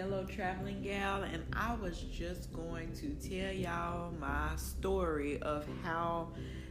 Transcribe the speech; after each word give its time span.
Yellow 0.00 0.24
Traveling 0.24 0.80
Gal, 0.80 1.24
and 1.24 1.44
I 1.52 1.74
was 1.74 2.00
just 2.00 2.50
going 2.54 2.90
to 2.94 3.08
tell 3.16 3.52
y'all 3.52 4.10
my 4.18 4.56
story 4.56 5.38
of 5.42 5.66
how 5.82 6.28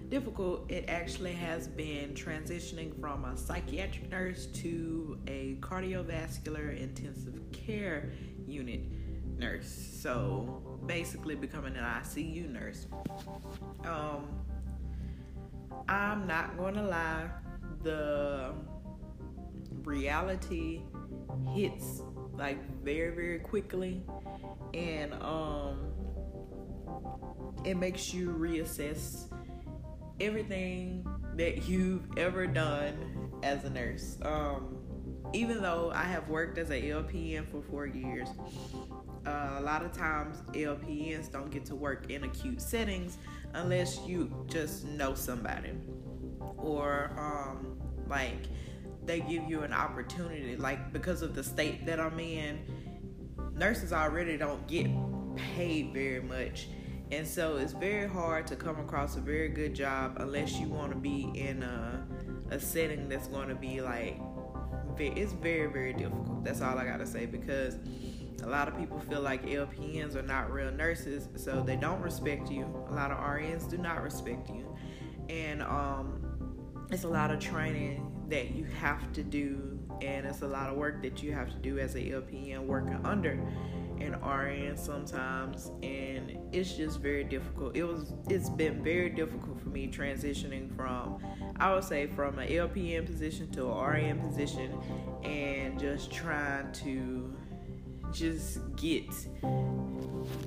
difficult 0.09 0.66
it 0.71 0.86
actually 0.88 1.34
has 1.34 1.68
been 1.68 2.16
transitioning 2.16 3.00
from 3.00 3.26
a 3.26 3.38
psychiatric 3.38 4.09
nurse 4.09 4.48
to 4.48 5.20
a 5.27 5.57
cardiovascular 5.59 6.76
intensive 6.76 7.39
care 7.52 8.09
unit 8.48 8.81
nurse. 9.38 9.70
So 10.02 10.80
basically, 10.88 11.36
becoming 11.36 11.75
an 11.75 11.84
ICU 11.84 12.52
nurse. 12.52 12.88
Um, 13.86 14.27
I'm 15.88 16.25
not 16.25 16.57
going 16.57 16.73
to 16.73 16.84
lie, 16.84 17.30
the 17.84 18.53
reality 19.84 20.81
hits 21.53 22.02
like 22.39 22.57
very 22.84 23.13
very 23.13 23.39
quickly. 23.39 24.02
And 24.73 25.13
um 25.21 25.91
it 27.66 27.75
makes 27.75 28.13
you 28.13 28.30
reassess 28.30 29.31
everything 30.20 31.05
that 31.35 31.67
you've 31.67 32.17
ever 32.17 32.47
done 32.47 33.31
as 33.44 33.66
a 33.66 33.70
nurse. 33.70 34.17
Um 34.23 34.77
even 35.33 35.61
though 35.61 35.91
I 35.94 36.03
have 36.03 36.27
worked 36.27 36.57
as 36.57 36.71
a 36.71 36.81
LPN 36.81 37.47
for 37.52 37.61
four 37.61 37.85
years, 37.85 38.30
uh, 39.27 39.58
a 39.58 39.61
lot 39.61 39.85
of 39.85 39.91
times 39.91 40.41
LPNs 40.53 41.31
don't 41.31 41.52
get 41.52 41.66
to 41.66 41.75
work 41.75 42.09
in 42.09 42.23
acute 42.23 42.61
settings 42.61 43.17
unless 43.53 43.99
you 44.08 44.45
just 44.47 44.85
know 44.85 45.13
somebody. 45.13 45.71
Or 46.58 47.11
um, 47.17 47.80
like 48.08 48.48
they 49.09 49.19
give 49.21 49.49
you 49.49 49.63
an 49.63 49.73
opportunity 49.73 50.55
like 50.55 50.93
because 50.93 51.21
of 51.21 51.33
the 51.33 51.43
state 51.43 51.85
that 51.85 51.99
i'm 51.99 52.19
in 52.19 52.59
nurses 53.59 53.91
already 53.91 54.38
don't 54.38 54.65
get 54.67 54.88
paid 55.55 55.93
very 55.93 56.21
much. 56.21 56.67
And 57.11 57.27
so 57.27 57.57
it's 57.57 57.73
very 57.73 58.07
hard 58.07 58.47
to 58.47 58.55
come 58.55 58.80
across 58.80 59.15
a 59.15 59.19
very 59.19 59.49
good 59.49 59.73
job 59.73 60.17
unless 60.19 60.59
you 60.59 60.67
want 60.67 60.91
to 60.91 60.97
be 60.97 61.31
in 61.35 61.63
a, 61.63 62.07
a 62.52 62.59
setting 62.59 63.09
that's 63.09 63.27
going 63.27 63.49
to 63.49 63.55
be 63.55 63.81
like 63.81 64.19
it's 64.97 65.31
very 65.31 65.71
very 65.71 65.93
difficult. 65.93 66.43
That's 66.43 66.61
all 66.61 66.77
i 66.77 66.83
gotta 66.83 67.07
say 67.07 67.25
because 67.25 67.77
a 68.43 68.47
lot 68.47 68.67
of 68.67 68.77
people 68.77 68.99
feel 68.99 69.21
like 69.21 69.45
lpns 69.45 70.15
are 70.15 70.21
not 70.21 70.52
real 70.52 70.71
nurses 70.71 71.30
so 71.37 71.63
they 71.65 71.77
don't 71.77 72.02
respect 72.02 72.52
you. 72.52 72.65
A 72.89 72.93
lot 72.93 73.09
of 73.09 73.17
rns 73.17 73.69
do 73.69 73.77
not 73.77 74.03
respect 74.03 74.49
you. 74.49 74.75
And 75.30 75.61
um, 75.61 76.21
it's 76.91 77.05
a 77.05 77.07
lot 77.07 77.31
of 77.31 77.39
training 77.39 78.08
that 78.30 78.52
you 78.52 78.63
have 78.66 79.11
to 79.13 79.23
do 79.23 79.80
and 80.02 80.25
it's 80.25 80.41
a 80.41 80.47
lot 80.47 80.69
of 80.69 80.77
work 80.77 81.02
that 81.02 81.22
you 81.22 81.33
have 81.33 81.49
to 81.49 81.58
do 81.58 81.80
as 81.80 81.95
a 81.95 81.99
LPN 81.99 82.66
working 82.66 82.99
under 83.03 83.31
an 83.99 84.16
RN 84.23 84.77
sometimes 84.77 85.71
and 85.83 86.38
it's 86.53 86.73
just 86.73 86.99
very 86.99 87.23
difficult. 87.23 87.75
It 87.75 87.83
was 87.83 88.13
it's 88.30 88.49
been 88.49 88.83
very 88.83 89.09
difficult 89.09 89.59
for 89.59 89.69
me 89.69 89.88
transitioning 89.88 90.73
from 90.75 91.19
I 91.58 91.73
would 91.73 91.83
say 91.83 92.08
from 92.08 92.39
an 92.39 92.47
LPN 92.47 93.05
position 93.05 93.52
to 93.52 93.71
an 93.71 93.77
RN 93.77 94.19
position 94.19 94.77
and 95.23 95.77
just 95.80 96.11
trying 96.11 96.71
to 96.73 97.36
just 98.11 98.59
get 98.75 99.05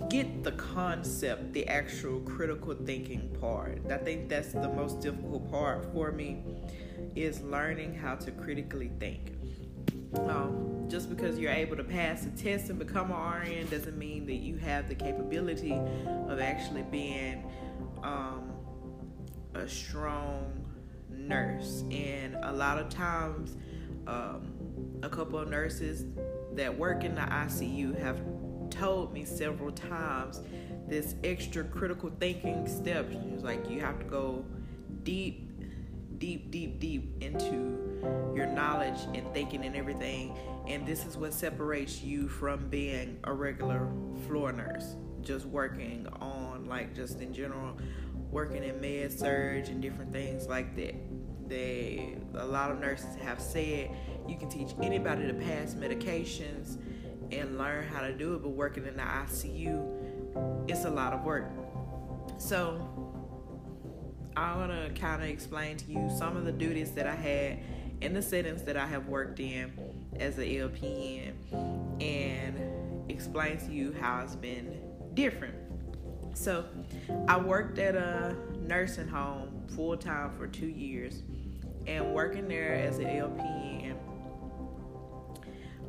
get 0.09 0.43
the 0.43 0.53
concept, 0.53 1.53
the 1.53 1.67
actual 1.69 2.21
critical 2.21 2.75
thinking 2.75 3.35
part. 3.41 3.81
I 3.91 3.99
think 3.99 4.29
that's 4.29 4.53
the 4.53 4.69
most 4.69 5.01
difficult 5.01 5.51
part 5.51 5.93
for 5.93 6.13
me 6.13 6.43
is 7.15 7.41
learning 7.43 7.95
how 7.95 8.15
to 8.17 8.31
critically 8.31 8.91
think. 8.99 9.33
Um, 10.15 10.87
just 10.89 11.09
because 11.09 11.39
you're 11.39 11.53
able 11.53 11.77
to 11.77 11.85
pass 11.85 12.27
a 12.27 12.31
test 12.31 12.69
and 12.69 12.79
become 12.79 13.11
an 13.11 13.17
RN 13.17 13.69
doesn't 13.69 13.97
mean 13.97 14.27
that 14.27 14.37
you 14.37 14.57
have 14.59 14.89
the 14.89 14.95
capability 14.95 15.73
of 15.73 16.39
actually 16.39 16.83
being 16.83 17.45
um, 18.03 18.53
a 19.55 19.67
strong 19.67 20.53
nurse. 21.11 21.85
And 21.91 22.37
a 22.43 22.53
lot 22.53 22.79
of 22.79 22.91
times, 22.91 23.57
um, 24.07 24.53
a 25.03 25.09
couple 25.09 25.39
of 25.39 25.49
nurses 25.49 26.05
that 26.55 26.77
work 26.77 27.05
in 27.05 27.15
the 27.15 27.23
ICU 27.23 27.99
have 28.01 28.21
told 28.71 29.13
me 29.13 29.25
several 29.25 29.71
times 29.71 30.41
this 30.89 31.15
extra 31.25 31.65
critical 31.65 32.11
thinking 32.19 32.67
step 32.67 33.07
is 33.35 33.43
like 33.43 33.69
you 33.71 33.81
have 33.81 33.99
to 33.99 34.05
go 34.05 34.45
deep 35.05 35.42
deep 36.23 36.53
deep 36.53 36.79
deep 36.79 37.21
into 37.21 38.33
your 38.33 38.47
knowledge 38.47 39.01
and 39.13 39.27
thinking 39.35 39.65
and 39.65 39.75
everything 39.75 40.39
and 40.69 40.87
this 40.87 41.05
is 41.05 41.17
what 41.17 41.35
separates 41.35 42.01
you 42.01 42.29
from 42.29 42.69
being 42.69 43.19
a 43.25 43.33
regular 43.33 43.89
floor 44.29 44.53
nurse 44.53 44.95
just 45.23 45.47
working 45.47 46.07
on 46.21 46.65
like 46.67 46.95
just 46.95 47.21
in 47.21 47.35
general 47.35 47.77
working 48.31 48.63
in 48.63 48.81
med 48.81 49.13
surg 49.13 49.67
and 49.67 49.83
different 49.83 50.13
things 50.13 50.47
like 50.47 50.77
that 50.77 50.95
they 51.49 52.17
a 52.35 52.47
lot 52.47 52.71
of 52.71 52.79
nurses 52.79 53.17
have 53.17 53.41
said 53.41 53.91
you 54.29 54.37
can 54.37 54.49
teach 54.49 54.71
anybody 54.81 55.27
to 55.27 55.35
pass 55.35 55.75
medications 55.75 56.79
and 57.33 57.59
learn 57.59 57.85
how 57.87 58.03
to 58.03 58.13
do 58.13 58.35
it, 58.35 58.43
but 58.43 58.51
working 58.51 58.87
in 58.87 58.97
the 58.97 59.03
ICU, 59.03 60.69
it's 60.69 60.85
a 60.85 60.91
lot 60.91 61.13
of 61.13 61.25
work. 61.25 61.51
So 62.39 63.02
I 64.37 64.57
want 64.57 64.73
to 64.73 65.01
kind 65.01 65.23
of 65.23 65.29
explain 65.29 65.77
to 65.79 65.93
you 65.93 66.11
some 66.19 66.37
of 66.37 66.45
the 66.45 66.53
duties 66.53 66.93
that 66.93 67.07
I 67.07 67.15
had 67.15 67.59
in 68.01 68.15
the 68.15 68.23
settings 68.23 68.63
that 68.65 68.77
I 68.77 68.87
have 68.87 69.07
worked 69.07 69.41
in 69.41 69.73
as 70.19 70.39
a 70.39 70.43
LPN 70.43 71.35
and 72.01 73.11
explain 73.11 73.59
to 73.59 73.73
you 73.73 73.95
how 74.01 74.21
it's 74.23 74.37
been 74.37 74.81
different. 75.15 75.55
So, 76.35 76.65
I 77.29 77.37
worked 77.37 77.79
at 77.79 77.95
a 77.95 78.35
nursing 78.67 79.09
home 79.09 79.67
full 79.77 79.97
time 79.97 80.33
for 80.33 80.47
two 80.47 80.67
years, 80.67 81.23
and 81.87 82.15
working 82.15 82.49
there 82.49 82.75
as 82.75 82.99
an 82.99 83.05
LPN 83.05 83.97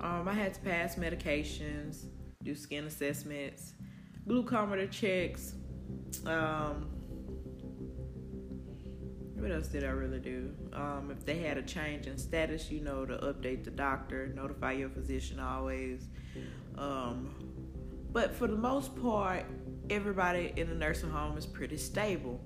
um, 0.03 0.27
I 0.27 0.33
had 0.33 0.53
to 0.53 0.59
pass 0.59 0.95
medications, 0.95 2.05
do 2.43 2.53
skin 2.55 2.85
assessments, 2.85 3.73
glucometer 4.27 4.91
checks. 4.91 5.55
Um, 6.25 6.89
what 9.43 9.51
else 9.51 9.67
did 9.67 9.83
I 9.83 9.89
really 9.89 10.19
do? 10.19 10.51
Um, 10.71 11.09
if 11.11 11.25
they 11.25 11.39
had 11.39 11.57
a 11.57 11.61
change 11.61 12.07
in 12.07 12.17
status, 12.17 12.71
you 12.71 12.79
know, 12.79 13.05
to 13.05 13.17
update 13.17 13.65
the 13.65 13.71
doctor, 13.71 14.27
notify 14.27 14.71
your 14.71 14.89
physician 14.89 15.39
always. 15.39 16.07
Um, 16.77 17.35
but 18.13 18.33
for 18.33 18.47
the 18.47 18.55
most 18.55 18.95
part, 19.01 19.43
everybody 19.89 20.53
in 20.55 20.69
the 20.69 20.75
nursing 20.75 21.09
home 21.09 21.37
is 21.37 21.45
pretty 21.45 21.77
stable. 21.77 22.39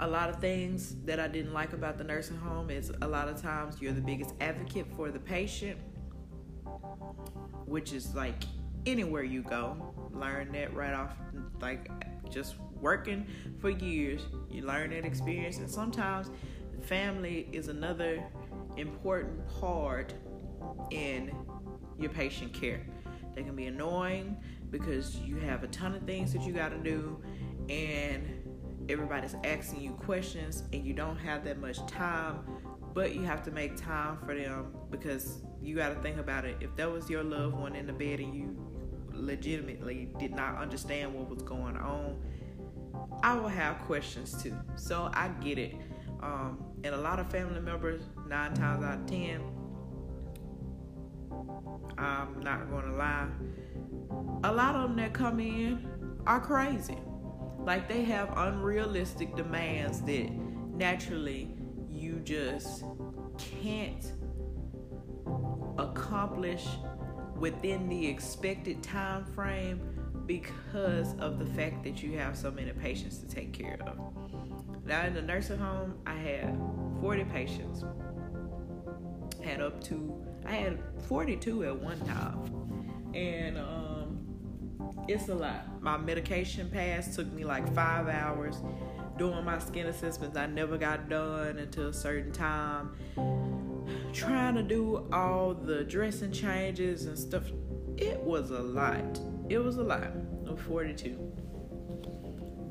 A 0.00 0.06
lot 0.06 0.28
of 0.28 0.40
things 0.40 0.96
that 1.04 1.20
I 1.20 1.28
didn't 1.28 1.52
like 1.52 1.72
about 1.72 1.96
the 1.96 2.04
nursing 2.04 2.36
home 2.36 2.70
is 2.70 2.92
a 3.02 3.06
lot 3.06 3.28
of 3.28 3.40
times 3.40 3.80
you're 3.80 3.92
the 3.92 4.00
biggest 4.00 4.34
advocate 4.40 4.86
for 4.96 5.10
the 5.10 5.20
patient 5.20 5.78
which 7.66 7.92
is 7.92 8.14
like 8.14 8.44
anywhere 8.86 9.22
you 9.22 9.42
go. 9.42 9.76
Learn 10.12 10.52
that 10.52 10.74
right 10.74 10.94
off, 10.94 11.14
like 11.60 11.90
just 12.30 12.56
working 12.80 13.26
for 13.60 13.70
years, 13.70 14.22
you 14.50 14.62
learn 14.62 14.90
that 14.90 15.04
experience. 15.04 15.58
And 15.58 15.70
sometimes 15.70 16.30
family 16.82 17.48
is 17.52 17.68
another 17.68 18.22
important 18.76 19.46
part 19.60 20.14
in 20.90 21.34
your 21.98 22.10
patient 22.10 22.52
care. 22.52 22.86
They 23.34 23.42
can 23.42 23.56
be 23.56 23.66
annoying 23.66 24.36
because 24.70 25.16
you 25.16 25.36
have 25.36 25.64
a 25.64 25.68
ton 25.68 25.94
of 25.94 26.02
things 26.02 26.32
that 26.32 26.42
you 26.42 26.52
got 26.52 26.70
to 26.70 26.78
do, 26.78 27.22
and 27.68 28.26
everybody's 28.88 29.36
asking 29.44 29.80
you 29.80 29.92
questions, 29.92 30.64
and 30.72 30.84
you 30.84 30.92
don't 30.92 31.16
have 31.18 31.44
that 31.44 31.60
much 31.60 31.84
time, 31.86 32.40
but 32.94 33.14
you 33.14 33.22
have 33.22 33.42
to 33.44 33.50
make 33.50 33.76
time 33.76 34.18
for 34.24 34.34
them 34.34 34.72
because 34.90 35.38
you 35.60 35.76
got 35.76 35.90
to 35.90 36.00
think 36.00 36.18
about 36.18 36.44
it. 36.44 36.56
If 36.60 36.74
that 36.76 36.90
was 36.90 37.08
your 37.08 37.22
loved 37.22 37.56
one 37.56 37.76
in 37.76 37.86
the 37.86 37.92
bed 37.92 38.20
and 38.20 38.34
you 38.34 38.56
legitimately 39.12 40.08
did 40.18 40.32
not 40.32 40.56
understand 40.56 41.14
what 41.14 41.28
was 41.28 41.42
going 41.42 41.76
on, 41.76 42.20
I 43.22 43.34
will 43.36 43.48
have 43.48 43.80
questions 43.80 44.42
too. 44.42 44.56
So 44.76 45.10
I 45.12 45.28
get 45.40 45.58
it. 45.58 45.74
Um, 46.22 46.64
and 46.84 46.94
a 46.94 46.98
lot 46.98 47.18
of 47.20 47.30
family 47.30 47.60
members, 47.60 48.02
nine 48.26 48.54
times 48.54 48.84
out 48.84 49.00
of 49.00 49.06
ten, 49.06 49.40
I'm 51.96 52.40
not 52.40 52.70
going 52.70 52.84
to 52.86 52.96
lie, 52.96 53.28
a 54.44 54.52
lot 54.52 54.74
of 54.74 54.82
them 54.82 54.96
that 54.96 55.12
come 55.12 55.40
in 55.40 55.88
are 56.26 56.40
crazy. 56.40 56.98
Like 57.58 57.88
they 57.88 58.02
have 58.04 58.36
unrealistic 58.36 59.36
demands 59.36 60.00
that 60.02 60.30
naturally 60.30 61.56
you 61.88 62.20
just 62.20 62.84
can't 63.36 64.12
accomplish 65.78 66.66
within 67.36 67.88
the 67.88 68.06
expected 68.06 68.82
time 68.82 69.24
frame 69.24 69.80
because 70.28 71.14
of 71.18 71.38
the 71.38 71.46
fact 71.46 71.82
that 71.82 72.02
you 72.02 72.16
have 72.18 72.36
so 72.36 72.50
many 72.50 72.70
patients 72.70 73.16
to 73.18 73.26
take 73.26 73.52
care 73.52 73.78
of. 73.86 73.98
Now 74.84 75.04
in 75.06 75.14
the 75.14 75.22
nursing 75.22 75.58
home, 75.58 75.98
I 76.06 76.14
had 76.14 76.56
40 77.00 77.24
patients. 77.24 77.84
Had 79.42 79.60
up 79.62 79.82
to 79.84 80.24
I 80.46 80.52
had 80.52 80.78
42 81.08 81.64
at 81.64 81.76
one 81.76 81.98
time. 82.00 83.12
and 83.14 83.58
um, 83.58 84.18
it's 85.08 85.28
a 85.28 85.34
lot. 85.34 85.82
My 85.82 85.96
medication 85.96 86.70
pass 86.70 87.16
took 87.16 87.32
me 87.32 87.44
like 87.44 87.74
five 87.74 88.08
hours. 88.08 88.56
Doing 89.16 89.44
my 89.44 89.58
skin 89.58 89.86
assessments, 89.86 90.36
I 90.36 90.46
never 90.46 90.76
got 90.76 91.08
done 91.08 91.58
until 91.58 91.88
a 91.88 91.92
certain 91.92 92.32
time. 92.32 92.92
Trying 94.12 94.54
to 94.56 94.62
do 94.62 95.08
all 95.10 95.54
the 95.54 95.84
dressing 95.84 96.32
changes 96.32 97.06
and 97.06 97.18
stuff, 97.18 97.44
it 97.96 98.20
was 98.20 98.50
a 98.50 98.60
lot. 98.60 99.18
It 99.48 99.58
was 99.58 99.76
a 99.76 99.82
lot. 99.82 100.12
I'm 100.46 100.56
42. 100.56 101.16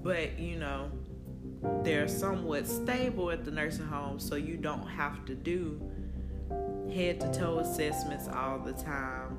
But 0.03 0.39
you 0.39 0.57
know, 0.57 0.91
they're 1.83 2.07
somewhat 2.07 2.67
stable 2.67 3.31
at 3.31 3.43
the 3.43 3.51
nursing 3.51 3.87
home, 3.87 4.19
so 4.19 4.35
you 4.35 4.57
don't 4.57 4.87
have 4.87 5.25
to 5.25 5.35
do 5.35 5.81
head 6.93 7.19
to 7.19 7.31
toe 7.33 7.59
assessments 7.59 8.27
all 8.27 8.59
the 8.59 8.73
time 8.73 9.37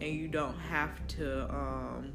and 0.00 0.14
you 0.14 0.28
don't 0.28 0.58
have 0.58 1.06
to 1.08 1.44
um 1.54 2.12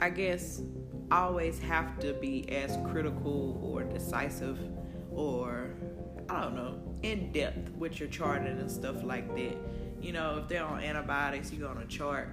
I 0.00 0.10
guess 0.10 0.62
always 1.10 1.58
have 1.60 1.98
to 2.00 2.12
be 2.14 2.48
as 2.50 2.78
critical 2.90 3.58
or 3.62 3.82
decisive 3.82 4.58
or 5.10 5.70
I 6.28 6.42
don't 6.42 6.54
know 6.54 6.78
in 7.02 7.32
depth 7.32 7.70
with 7.72 7.98
your 7.98 8.08
charting 8.08 8.58
and 8.58 8.70
stuff 8.70 9.02
like 9.02 9.34
that. 9.34 9.56
You 10.00 10.12
know, 10.12 10.38
if 10.38 10.48
they're 10.48 10.64
on 10.64 10.80
antibiotics, 10.80 11.52
you're 11.52 11.68
gonna 11.68 11.86
chart 11.86 12.30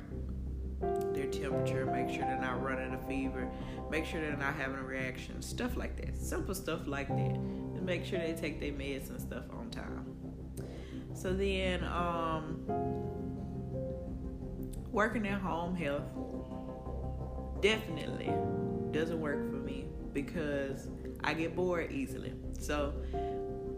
their 1.13 1.27
temperature, 1.27 1.85
make 1.85 2.09
sure 2.09 2.25
they're 2.25 2.39
not 2.39 2.62
running 2.62 2.94
a 2.94 3.07
fever, 3.07 3.50
make 3.89 4.06
sure 4.06 4.21
they're 4.21 4.38
not 4.38 4.56
having 4.56 4.77
a 4.77 4.83
reaction, 4.83 5.41
stuff 5.41 5.75
like 5.75 5.95
that. 5.97 6.17
Simple 6.17 6.53
stuff 6.53 6.85
like 6.85 7.07
that. 7.07 7.17
And 7.17 7.83
make 7.83 8.06
sure 8.06 8.19
they 8.19 8.33
take 8.33 8.59
their 8.59 8.71
meds 8.71 9.09
and 9.09 9.19
stuff 9.19 9.44
on 9.51 9.69
time. 9.71 10.06
So 11.13 11.33
then, 11.33 11.83
um, 11.85 12.65
working 14.91 15.27
at 15.27 15.41
home 15.41 15.75
health 15.75 16.03
definitely 17.62 18.31
doesn't 18.91 19.19
work 19.19 19.50
for 19.50 19.57
me 19.57 19.85
because 20.13 20.88
I 21.23 21.33
get 21.33 21.56
bored 21.56 21.91
easily. 21.91 22.33
So 22.59 22.94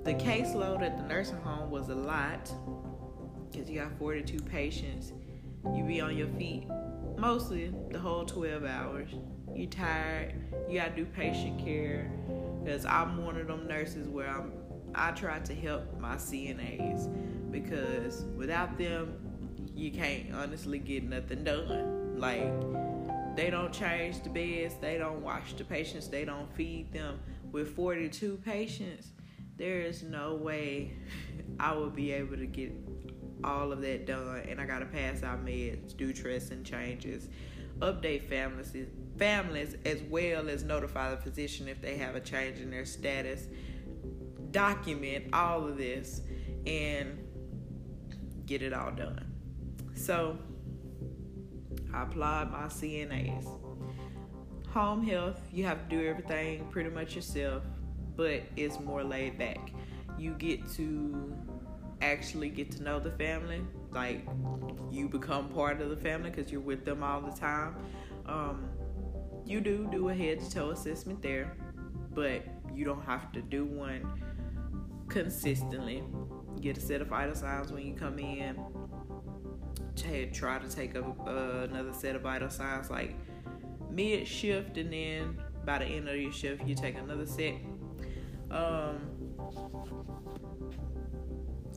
the 0.04 0.14
caseload 0.14 0.82
at 0.84 0.98
the 0.98 1.04
nursing 1.04 1.42
home 1.42 1.70
was 1.72 1.90
a 1.90 1.96
lot 1.96 2.52
because 3.52 3.70
you 3.70 3.80
got 3.80 3.98
42 3.98 4.44
patients. 4.44 5.14
You 5.76 5.84
be 5.84 6.02
on 6.02 6.16
your 6.16 6.28
feet 6.30 6.68
mostly 7.18 7.74
the 7.92 8.00
whole 8.00 8.26
12 8.26 8.64
hours. 8.64 9.10
You 9.54 9.68
tired. 9.68 10.36
You 10.70 10.80
gotta 10.80 10.96
do 10.96 11.06
patient 11.06 11.60
care 11.64 12.12
because 12.64 12.86
I'm 12.86 13.24
one 13.26 13.38
of 13.38 13.48
them 13.48 13.68
nurses 13.68 14.08
where 14.08 14.30
I'm 14.30 14.54
I 14.96 15.12
try 15.12 15.40
to 15.40 15.54
help 15.54 16.00
my 16.00 16.16
CNAs 16.16 17.52
because 17.52 18.24
without 18.36 18.78
them, 18.78 19.18
you 19.76 19.92
can't 19.92 20.34
honestly 20.34 20.80
get 20.80 21.04
nothing 21.04 21.44
done. 21.44 22.18
Like, 22.18 22.52
they 23.36 23.52
don't 23.52 23.72
change 23.72 24.24
the 24.24 24.30
beds, 24.30 24.76
they 24.82 24.98
don't 24.98 25.22
wash 25.22 25.54
the 25.54 25.64
patients, 25.64 26.08
they 26.08 26.26
don't 26.26 26.52
feed 26.56 26.92
them. 26.92 27.20
With 27.52 27.76
42 27.76 28.38
patients, 28.44 29.12
there 29.58 29.82
is 29.82 30.02
no 30.02 30.36
way 30.36 30.94
I 31.60 31.76
would 31.76 31.96
be 31.96 32.12
able 32.12 32.38
to 32.38 32.48
get 32.48 32.72
all 33.44 33.72
of 33.72 33.82
that 33.82 34.06
done. 34.06 34.44
And 34.48 34.60
I 34.60 34.66
got 34.66 34.80
to 34.80 34.86
pass 34.86 35.24
out 35.24 35.46
meds, 35.46 35.96
do 35.96 36.14
dressing 36.14 36.64
changes, 36.64 37.28
update 37.80 38.28
families, 38.30 38.74
families 39.18 39.76
as 39.86 40.02
well 40.04 40.50
as 40.50 40.64
notify 40.64 41.12
the 41.12 41.18
physician 41.18 41.68
if 41.68 41.82
they 41.82 41.98
have 41.98 42.16
a 42.16 42.20
change 42.20 42.60
in 42.60 42.70
their 42.70 42.86
status 42.86 43.48
document 44.52 45.26
all 45.34 45.68
of 45.68 45.78
this 45.78 46.22
and 46.66 47.18
get 48.46 48.62
it 48.62 48.74
all 48.74 48.92
done. 48.92 49.26
So 49.94 50.38
I 51.94 52.04
applaud 52.04 52.52
my 52.52 52.66
CNAs. 52.66 53.46
Home 54.70 55.04
health, 55.06 55.40
you 55.52 55.64
have 55.64 55.88
to 55.88 55.96
do 55.96 56.08
everything 56.08 56.68
pretty 56.70 56.90
much 56.90 57.16
yourself, 57.16 57.64
but 58.16 58.44
it's 58.56 58.80
more 58.80 59.04
laid 59.04 59.38
back. 59.38 59.72
You 60.18 60.34
get 60.34 60.68
to 60.74 61.36
actually 62.02 62.50
get 62.50 62.72
to 62.72 62.84
know 62.84 63.00
the 63.00 63.12
family, 63.12 63.62
like 63.92 64.28
you 64.92 65.10
become 65.10 65.50
part 65.50 65.82
of 65.82 65.90
the 65.90 65.98
family 65.98 66.30
because 66.30 66.52
you're 66.52 66.62
with 66.62 66.86
them 66.86 67.04
all 67.04 67.22
the 67.22 67.36
time. 67.38 67.76
Um, 68.26 68.70
you 69.46 69.62
do 69.62 69.88
do 69.92 70.10
a 70.10 70.14
head 70.14 70.40
to 70.42 70.52
toe 70.52 70.70
assessment 70.72 71.22
there, 71.22 71.56
but 72.14 72.44
you 72.74 72.86
don't 72.86 73.04
have 73.04 73.32
to 73.34 73.42
do 73.42 73.66
one 73.66 74.22
consistently. 75.08 76.04
Get 76.62 76.78
a 76.78 76.82
set 76.82 77.02
of 77.02 77.08
vital 77.08 77.36
signs 77.36 77.72
when 77.72 77.86
you 77.86 77.94
come 77.94 78.20
in. 78.20 78.58
Try 80.34 80.60
to 80.60 80.70
take 80.70 80.96
up 80.96 81.28
uh, 81.28 81.68
another 81.70 81.94
set 81.94 82.16
of 82.16 82.22
vital 82.22 82.50
signs 82.50 82.90
like 82.90 83.16
mid 83.90 84.28
shift, 84.28 84.78
and 84.78 84.94
then 84.94 85.38
by 85.66 85.80
the 85.80 85.86
end 85.86 86.08
of 86.08 86.16
your 86.16 86.32
shift, 86.32 86.66
you 86.66 86.76
take 86.76 86.98
another 86.98 87.26
set. 87.26 87.56
Um, 88.52 89.17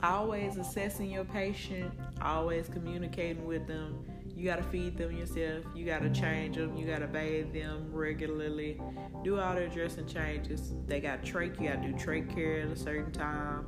always 0.03 0.57
assessing 0.57 1.11
your 1.11 1.25
patient, 1.25 1.91
always 2.21 2.67
communicating 2.67 3.45
with 3.45 3.67
them. 3.67 4.05
You 4.35 4.45
got 4.45 4.55
to 4.57 4.63
feed 4.63 4.97
them 4.97 5.15
yourself. 5.15 5.65
You 5.75 5.85
got 5.85 6.01
to 6.01 6.09
change 6.09 6.55
them. 6.55 6.75
You 6.75 6.87
got 6.87 6.99
to 6.99 7.07
bathe 7.07 7.53
them 7.53 7.89
regularly. 7.91 8.81
Do 9.23 9.39
all 9.39 9.53
their 9.53 9.67
dressing 9.67 10.07
changes. 10.07 10.73
They 10.87 10.99
got 10.99 11.21
trach. 11.21 11.61
You 11.61 11.69
got 11.69 11.83
to 11.83 11.91
do 11.91 11.93
trach 11.93 12.33
care 12.33 12.61
at 12.61 12.69
a 12.69 12.75
certain 12.75 13.11
time, 13.11 13.67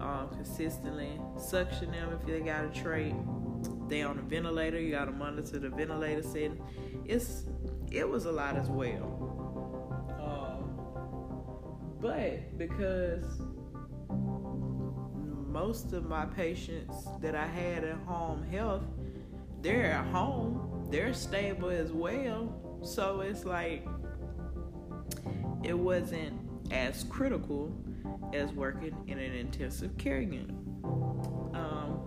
um, 0.00 0.28
consistently. 0.30 1.20
Suction 1.38 1.92
them 1.92 2.12
if 2.12 2.26
they 2.26 2.40
got 2.40 2.64
a 2.64 2.68
trach. 2.68 3.88
They 3.88 4.02
on 4.02 4.18
a 4.18 4.22
ventilator. 4.22 4.80
You 4.80 4.90
got 4.90 5.04
to 5.04 5.12
monitor 5.12 5.58
the 5.58 5.68
ventilator 5.68 6.22
setting. 6.22 6.60
It's 7.04 7.44
it 7.90 8.08
was 8.08 8.24
a 8.26 8.32
lot 8.32 8.56
as 8.56 8.68
well. 8.68 9.14
Um, 10.20 11.98
but 12.00 12.58
because 12.58 13.40
most 15.48 15.92
of 15.92 16.06
my 16.06 16.26
patients 16.26 16.94
that 17.20 17.34
I 17.34 17.46
had 17.46 17.84
at 17.84 17.96
home 18.06 18.42
health 18.44 18.84
they're 19.60 19.86
at 19.92 20.06
home, 20.06 20.86
they're 20.90 21.12
stable 21.12 21.70
as 21.70 21.92
well. 21.92 22.80
So 22.82 23.20
it's 23.20 23.44
like 23.44 23.86
it 25.64 25.76
wasn't 25.76 26.38
as 26.70 27.04
critical 27.04 27.72
as 28.32 28.52
working 28.52 28.96
in 29.08 29.18
an 29.18 29.34
intensive 29.34 29.96
care 29.98 30.20
unit. 30.20 30.50
Um, 31.54 32.00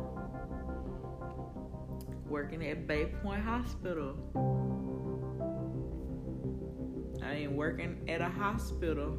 working 2.25 2.65
at 2.67 2.87
Bay 2.87 3.07
Point 3.21 3.43
Hospital. 3.43 4.15
I 7.21 7.33
ain't 7.33 7.51
working 7.51 8.03
at 8.07 8.21
a 8.21 8.29
hospital 8.29 9.17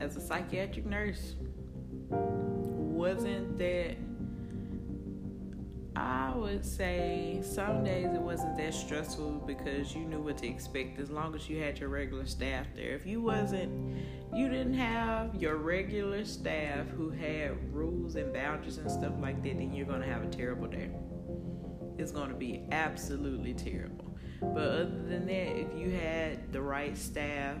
as 0.00 0.16
a 0.16 0.20
psychiatric 0.20 0.86
nurse 0.86 1.34
wasn't 2.10 3.58
that 3.58 3.96
I 5.96 6.32
would 6.34 6.64
say 6.64 7.40
some 7.42 7.84
days 7.84 8.06
it 8.06 8.20
wasn't 8.20 8.56
that 8.56 8.72
stressful 8.72 9.42
because 9.46 9.94
you 9.94 10.02
knew 10.02 10.20
what 10.20 10.38
to 10.38 10.46
expect 10.46 10.98
as 10.98 11.10
long 11.10 11.34
as 11.34 11.48
you 11.48 11.60
had 11.60 11.78
your 11.78 11.88
regular 11.88 12.26
staff 12.26 12.66
there. 12.74 12.94
If 12.94 13.06
you 13.06 13.20
wasn't, 13.20 13.98
you 14.32 14.48
didn't 14.48 14.74
have 14.74 15.34
your 15.34 15.56
regular 15.56 16.24
staff 16.24 16.86
who 16.96 17.10
had 17.10 17.74
rules 17.74 18.14
and 18.14 18.32
boundaries 18.32 18.78
and 18.78 18.90
stuff 18.90 19.12
like 19.20 19.42
that, 19.42 19.58
then 19.58 19.74
you're 19.74 19.86
going 19.86 20.00
to 20.00 20.06
have 20.06 20.22
a 20.22 20.28
terrible 20.28 20.68
day. 20.68 20.90
It's 21.98 22.12
going 22.12 22.30
to 22.30 22.36
be 22.36 22.64
absolutely 22.72 23.52
terrible. 23.52 24.16
But 24.40 24.68
other 24.68 25.02
than 25.06 25.26
that, 25.26 25.60
if 25.60 25.68
you 25.76 25.90
had 25.90 26.50
the 26.52 26.62
right 26.62 26.96
staff, 26.96 27.56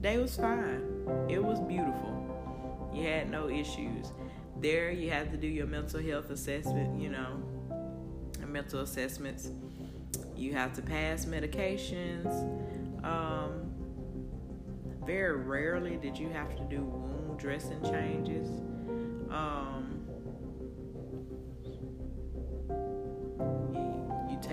they 0.00 0.18
was 0.18 0.36
fine. 0.36 0.82
It 1.28 1.42
was 1.42 1.60
beautiful 1.60 2.16
you 2.96 3.06
had 3.06 3.30
no 3.30 3.48
issues. 3.48 4.12
There, 4.60 4.90
you 4.90 5.10
had 5.10 5.30
to 5.30 5.36
do 5.36 5.46
your 5.46 5.66
mental 5.66 6.02
health 6.02 6.30
assessment, 6.30 6.98
you 7.00 7.10
know, 7.10 7.42
mental 8.46 8.80
assessments. 8.80 9.50
You 10.34 10.54
have 10.54 10.72
to 10.74 10.82
pass 10.82 11.26
medications. 11.26 12.26
Um, 13.04 13.70
very 15.04 15.36
rarely 15.36 15.96
did 15.96 16.18
you 16.18 16.30
have 16.30 16.56
to 16.56 16.62
do 16.64 16.82
wound 16.82 17.38
dressing 17.38 17.82
changes. 17.82 18.48
Um, 19.30 19.85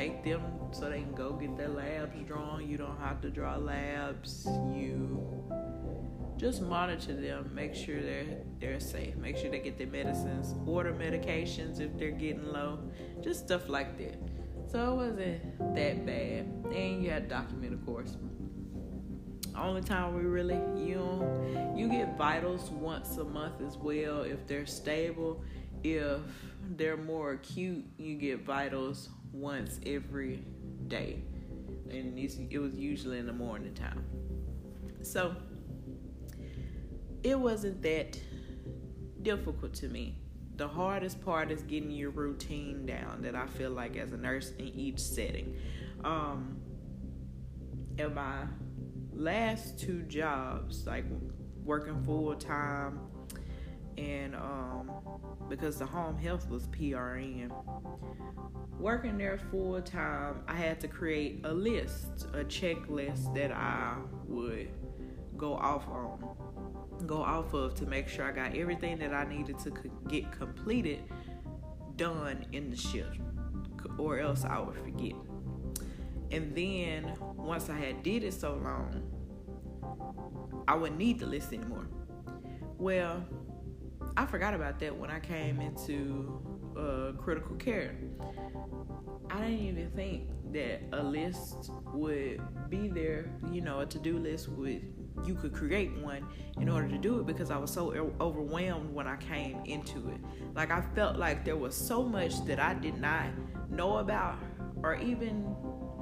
take 0.03 0.23
them 0.23 0.41
so 0.71 0.89
they 0.89 1.01
can 1.01 1.13
go 1.13 1.33
get 1.33 1.55
their 1.55 1.69
labs 1.69 2.15
drawn. 2.27 2.67
You 2.67 2.77
don't 2.77 2.99
have 2.99 3.21
to 3.21 3.29
draw 3.29 3.55
labs. 3.55 4.45
You 4.73 5.23
just 6.37 6.61
monitor 6.61 7.15
them, 7.15 7.49
make 7.53 7.73
sure 7.73 8.01
they're 8.01 8.25
they're 8.59 8.79
safe, 8.79 9.15
make 9.15 9.37
sure 9.37 9.49
they 9.49 9.59
get 9.59 9.77
their 9.77 9.87
medicines, 9.87 10.55
order 10.65 10.93
medications 10.93 11.79
if 11.79 11.97
they're 11.97 12.11
getting 12.11 12.51
low, 12.51 12.79
just 13.21 13.45
stuff 13.45 13.69
like 13.69 13.97
that. 13.97 14.19
So 14.69 14.91
it 14.91 14.95
wasn't 14.95 15.75
that 15.75 16.05
bad. 16.05 16.45
And 16.73 17.03
you 17.03 17.09
had 17.09 17.29
to 17.29 17.35
document, 17.35 17.73
of 17.73 17.85
course. 17.85 18.17
only 19.55 19.81
time 19.81 20.15
we 20.15 20.23
really 20.23 20.59
you 20.75 21.05
you 21.75 21.87
get 21.87 22.17
vitals 22.17 22.71
once 22.71 23.17
a 23.17 23.23
month 23.23 23.61
as 23.61 23.77
well 23.77 24.23
if 24.23 24.45
they're 24.47 24.65
stable. 24.65 25.41
If 25.83 26.21
they're 26.77 26.97
more 26.97 27.33
acute, 27.33 27.85
you 27.97 28.15
get 28.15 28.45
vitals 28.45 29.09
once 29.33 29.79
every 29.85 30.45
day, 30.87 31.21
and 31.89 32.17
it 32.17 32.59
was 32.59 32.75
usually 32.75 33.19
in 33.19 33.25
the 33.25 33.33
morning 33.33 33.73
time. 33.73 34.05
So 35.01 35.35
it 37.23 37.39
wasn't 37.39 37.81
that 37.81 38.19
difficult 39.21 39.73
to 39.75 39.87
me. 39.87 40.17
The 40.55 40.67
hardest 40.67 41.23
part 41.25 41.51
is 41.51 41.63
getting 41.63 41.91
your 41.91 42.11
routine 42.11 42.85
down 42.85 43.21
that 43.23 43.35
I 43.35 43.47
feel 43.47 43.71
like 43.71 43.97
as 43.97 44.11
a 44.13 44.17
nurse 44.17 44.51
in 44.59 44.67
each 44.67 44.99
setting. 44.99 45.55
Um, 46.03 46.57
in 47.97 48.13
my 48.13 48.43
last 49.13 49.79
two 49.79 50.03
jobs, 50.03 50.85
like 50.85 51.05
working 51.63 52.03
full 52.03 52.35
time, 52.35 52.99
and 53.97 54.35
um, 54.35 54.91
because 55.49 55.77
the 55.77 55.85
home 55.85 56.17
health 56.17 56.49
was 56.49 56.67
PRN, 56.67 57.51
working 58.79 59.17
there 59.17 59.39
full 59.51 59.81
time, 59.81 60.43
I 60.47 60.55
had 60.55 60.79
to 60.81 60.87
create 60.87 61.41
a 61.43 61.53
list, 61.53 62.27
a 62.33 62.43
checklist 62.43 63.33
that 63.35 63.51
I 63.51 63.97
would 64.27 64.69
go 65.37 65.55
off 65.55 65.87
on 65.87 66.35
go 67.05 67.21
off 67.21 67.53
of 67.53 67.75
to 67.75 67.85
make 67.85 68.07
sure 68.07 68.25
I 68.25 68.31
got 68.31 68.55
everything 68.55 68.97
that 68.99 69.13
I 69.13 69.25
needed 69.25 69.59
to 69.59 69.73
get 70.07 70.31
completed 70.31 71.03
done 71.95 72.45
in 72.51 72.69
the 72.69 72.77
shift, 72.77 73.19
or 73.97 74.19
else 74.19 74.45
I 74.45 74.59
would 74.59 74.77
forget. 74.77 75.13
And 76.31 76.55
then 76.55 77.13
once 77.35 77.69
I 77.69 77.77
had 77.77 78.03
did 78.03 78.23
it 78.23 78.33
so 78.33 78.55
long, 78.55 79.03
I 80.67 80.75
wouldn't 80.75 80.97
need 80.97 81.19
the 81.19 81.25
list 81.25 81.53
anymore. 81.53 81.87
Well, 82.77 83.23
I 84.17 84.25
forgot 84.25 84.53
about 84.53 84.79
that 84.79 84.95
when 84.95 85.09
I 85.09 85.19
came 85.19 85.59
into 85.59 86.41
uh, 86.77 87.11
critical 87.21 87.55
care. 87.55 87.95
I 89.29 89.37
didn't 89.41 89.59
even 89.59 89.91
think 89.91 90.29
that 90.53 90.81
a 90.91 91.03
list 91.03 91.71
would 91.93 92.41
be 92.69 92.87
there, 92.87 93.31
you 93.51 93.61
know, 93.61 93.79
a 93.79 93.85
to 93.85 93.99
do 93.99 94.17
list 94.17 94.49
would 94.49 94.83
you 95.25 95.35
could 95.35 95.53
create 95.53 95.95
one 95.99 96.25
in 96.59 96.67
order 96.67 96.87
to 96.87 96.97
do 96.97 97.19
it 97.19 97.25
because 97.25 97.51
I 97.51 97.57
was 97.57 97.71
so 97.71 98.13
overwhelmed 98.19 98.93
when 98.93 99.07
I 99.07 99.15
came 99.17 99.61
into 99.65 100.09
it. 100.09 100.19
Like 100.55 100.71
I 100.71 100.81
felt 100.95 101.17
like 101.17 101.45
there 101.45 101.55
was 101.55 101.75
so 101.75 102.03
much 102.03 102.43
that 102.45 102.59
I 102.59 102.73
did 102.73 102.99
not 102.99 103.27
know 103.69 103.97
about 103.97 104.37
or 104.83 104.95
even 104.95 105.55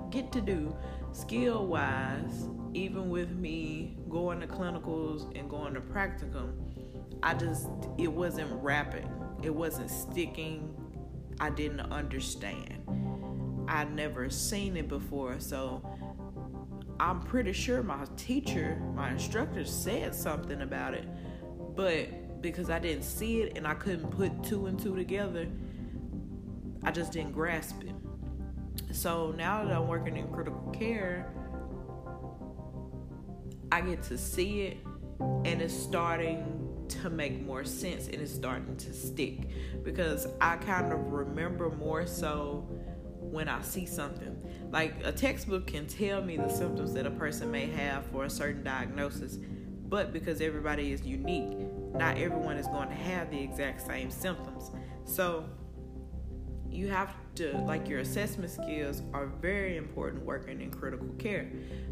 get 0.09 0.31
to 0.33 0.41
do 0.41 0.75
skill 1.11 1.67
wise, 1.67 2.47
even 2.73 3.09
with 3.09 3.31
me 3.31 3.97
going 4.09 4.39
to 4.39 4.47
clinicals 4.47 5.37
and 5.37 5.49
going 5.49 5.73
to 5.73 5.81
practicum. 5.81 6.53
I 7.23 7.33
just, 7.33 7.67
it 7.97 8.07
wasn't 8.07 8.51
wrapping, 8.63 9.09
it 9.41 9.53
wasn't 9.53 9.89
sticking. 9.89 10.75
I 11.39 11.49
didn't 11.49 11.81
understand. 11.91 12.83
I'd 13.67 13.93
never 13.93 14.29
seen 14.29 14.77
it 14.77 14.87
before, 14.87 15.39
so 15.39 15.81
I'm 16.99 17.21
pretty 17.21 17.53
sure 17.53 17.81
my 17.81 18.05
teacher, 18.15 18.79
my 18.95 19.11
instructor 19.11 19.65
said 19.65 20.13
something 20.13 20.61
about 20.61 20.93
it, 20.93 21.07
but 21.75 22.41
because 22.41 22.69
I 22.69 22.79
didn't 22.79 23.03
see 23.03 23.41
it 23.41 23.57
and 23.57 23.67
I 23.67 23.73
couldn't 23.73 24.09
put 24.11 24.43
two 24.43 24.67
and 24.67 24.79
two 24.79 24.95
together, 24.95 25.47
I 26.83 26.91
just 26.91 27.11
didn't 27.11 27.31
grasp 27.31 27.81
it. 27.83 28.95
So 28.95 29.31
now 29.37 29.63
that 29.63 29.75
I'm 29.75 29.87
working 29.87 30.17
in 30.17 30.27
critical 30.27 30.69
care, 30.77 31.31
I 33.71 33.81
get 33.81 34.03
to 34.03 34.17
see 34.17 34.61
it 34.61 34.77
and 35.45 35.61
it's 35.61 35.73
starting 35.73 36.60
to 37.01 37.09
make 37.09 37.41
more 37.45 37.63
sense 37.63 38.07
and 38.07 38.15
it's 38.15 38.33
starting 38.33 38.75
to 38.77 38.93
stick 38.93 39.49
because 39.83 40.27
I 40.39 40.57
kind 40.57 40.91
of 40.91 41.11
remember 41.11 41.69
more 41.69 42.05
so 42.05 42.67
when 43.19 43.47
I 43.47 43.61
see 43.61 43.85
something. 43.85 44.37
Like 44.71 44.95
a 45.03 45.11
textbook 45.11 45.67
can 45.67 45.87
tell 45.87 46.21
me 46.21 46.37
the 46.37 46.49
symptoms 46.49 46.93
that 46.93 47.05
a 47.05 47.11
person 47.11 47.51
may 47.51 47.67
have 47.67 48.05
for 48.07 48.25
a 48.25 48.29
certain 48.29 48.63
diagnosis, 48.63 49.37
but 49.87 50.13
because 50.13 50.41
everybody 50.41 50.91
is 50.91 51.03
unique, 51.05 51.57
not 51.93 52.17
everyone 52.17 52.57
is 52.57 52.67
going 52.67 52.89
to 52.89 52.95
have 52.95 53.29
the 53.31 53.39
exact 53.39 53.85
same 53.85 54.09
symptoms. 54.09 54.71
So 55.05 55.45
you 56.69 56.87
have 56.87 57.15
to 57.35 57.57
like 57.59 57.87
your 57.87 57.99
assessment 57.99 58.49
skills 58.49 59.01
are 59.13 59.27
very 59.41 59.77
important 59.77 60.23
working 60.23 60.61
in 60.61 60.69
critical 60.69 61.07
care 61.17 61.49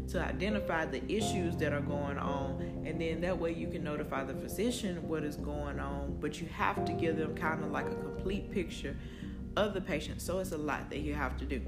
to 0.08 0.20
identify 0.20 0.84
the 0.84 1.02
issues 1.10 1.56
that 1.56 1.72
are 1.72 1.80
going 1.80 2.18
on 2.18 2.60
and 2.84 3.00
then 3.00 3.20
that 3.20 3.38
way 3.38 3.52
you 3.52 3.66
can 3.68 3.82
notify 3.82 4.22
the 4.24 4.34
physician 4.34 4.96
what 5.08 5.24
is 5.24 5.36
going 5.36 5.78
on 5.78 6.16
but 6.20 6.40
you 6.40 6.46
have 6.48 6.84
to 6.84 6.92
give 6.92 7.16
them 7.16 7.34
kind 7.34 7.64
of 7.64 7.70
like 7.70 7.86
a 7.86 7.94
complete 7.96 8.50
picture 8.50 8.96
of 9.56 9.74
the 9.74 9.80
patient. 9.80 10.20
So 10.20 10.38
it's 10.38 10.52
a 10.52 10.58
lot 10.58 10.90
that 10.90 11.00
you 11.00 11.14
have 11.14 11.36
to 11.38 11.44
do. 11.44 11.60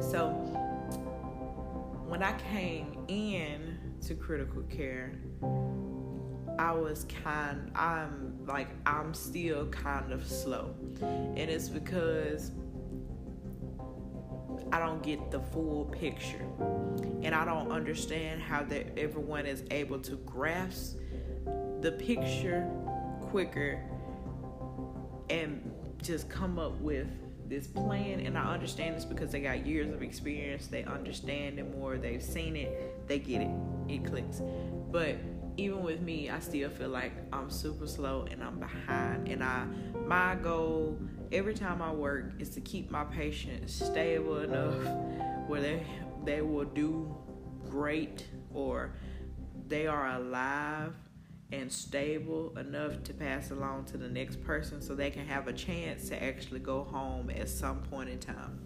So 0.00 0.30
when 2.06 2.22
I 2.22 2.32
came 2.38 3.04
in 3.08 3.78
to 4.06 4.14
critical 4.14 4.62
care, 4.62 5.12
I 6.58 6.72
was 6.72 7.06
kind 7.24 7.70
I'm 7.74 8.44
like 8.46 8.68
I'm 8.84 9.14
still 9.14 9.66
kind 9.68 10.12
of 10.12 10.26
slow. 10.26 10.74
And 11.00 11.38
it's 11.38 11.68
because 11.68 12.50
I 14.72 14.78
don't 14.78 15.02
get 15.02 15.30
the 15.30 15.40
full 15.40 15.86
picture. 15.86 16.44
And 17.22 17.34
I 17.34 17.44
don't 17.44 17.70
understand 17.70 18.40
how 18.42 18.62
that 18.64 18.98
everyone 18.98 19.46
is 19.46 19.62
able 19.70 19.98
to 20.00 20.16
grasp 20.16 20.96
the 21.80 21.92
picture 21.92 22.68
quicker 23.20 23.82
and 25.30 25.70
just 26.02 26.28
come 26.28 26.58
up 26.58 26.78
with 26.80 27.08
this 27.48 27.66
plan 27.66 28.20
and 28.20 28.36
I 28.36 28.52
understand 28.52 28.96
this 28.96 29.04
because 29.04 29.32
they 29.32 29.40
got 29.40 29.66
years 29.66 29.92
of 29.92 30.02
experience, 30.02 30.66
they 30.66 30.84
understand 30.84 31.58
it 31.58 31.74
more, 31.76 31.96
they've 31.96 32.22
seen 32.22 32.56
it, 32.56 33.08
they 33.08 33.18
get 33.18 33.40
it, 33.40 33.50
it 33.88 34.04
clicks. 34.04 34.42
But 34.90 35.16
even 35.56 35.82
with 35.82 36.00
me, 36.00 36.30
I 36.30 36.38
still 36.40 36.70
feel 36.70 36.88
like 36.88 37.12
I'm 37.32 37.50
super 37.50 37.86
slow 37.86 38.26
and 38.30 38.42
I'm 38.42 38.58
behind. 38.58 39.28
And 39.28 39.42
I 39.42 39.66
my 40.06 40.36
goal 40.36 40.98
every 41.32 41.54
time 41.54 41.82
I 41.82 41.92
work 41.92 42.32
is 42.38 42.50
to 42.50 42.60
keep 42.60 42.90
my 42.90 43.04
patients 43.04 43.74
stable 43.74 44.38
enough 44.38 44.82
where 45.46 45.60
they 45.60 45.86
they 46.24 46.42
will 46.42 46.64
do 46.64 47.14
great 47.68 48.26
or 48.52 48.94
they 49.66 49.86
are 49.86 50.08
alive 50.12 50.92
and 51.52 51.72
stable 51.72 52.56
enough 52.58 53.02
to 53.04 53.14
pass 53.14 53.50
along 53.50 53.84
to 53.86 53.96
the 53.96 54.08
next 54.08 54.42
person 54.42 54.82
so 54.82 54.94
they 54.94 55.10
can 55.10 55.26
have 55.26 55.48
a 55.48 55.52
chance 55.52 56.08
to 56.08 56.22
actually 56.22 56.60
go 56.60 56.84
home 56.84 57.30
at 57.30 57.48
some 57.48 57.80
point 57.84 58.10
in 58.10 58.18
time. 58.18 58.58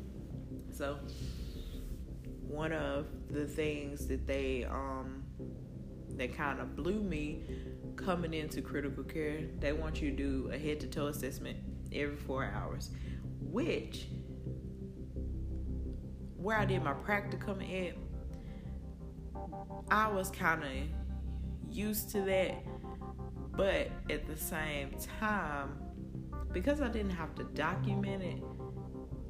So, 0.70 0.98
one 2.40 2.72
of 2.72 3.06
the 3.30 3.46
things 3.46 4.06
that 4.08 4.26
they 4.26 4.64
um 4.64 5.22
that 6.16 6.36
kind 6.36 6.60
of 6.60 6.76
blew 6.76 7.00
me 7.00 7.42
coming 7.96 8.34
into 8.34 8.60
critical 8.60 9.04
care, 9.04 9.40
they 9.60 9.72
want 9.72 10.02
you 10.02 10.10
to 10.10 10.16
do 10.16 10.50
a 10.52 10.58
head 10.58 10.80
to 10.80 10.86
toe 10.86 11.06
assessment 11.06 11.56
every 11.94 12.16
4 12.16 12.44
hours, 12.44 12.90
which 13.40 14.08
where 16.36 16.58
I 16.58 16.64
did 16.64 16.82
my 16.82 16.94
practicum 16.94 17.62
at 17.62 17.96
I 19.90 20.08
was 20.08 20.30
kind 20.30 20.62
of 20.64 20.70
used 21.70 22.10
to 22.10 22.22
that. 22.22 22.54
But 23.54 23.90
at 24.10 24.26
the 24.26 24.36
same 24.36 24.92
time, 25.18 25.78
because 26.52 26.80
I 26.80 26.88
didn't 26.88 27.10
have 27.10 27.34
to 27.34 27.44
document 27.44 28.22
it 28.22 28.42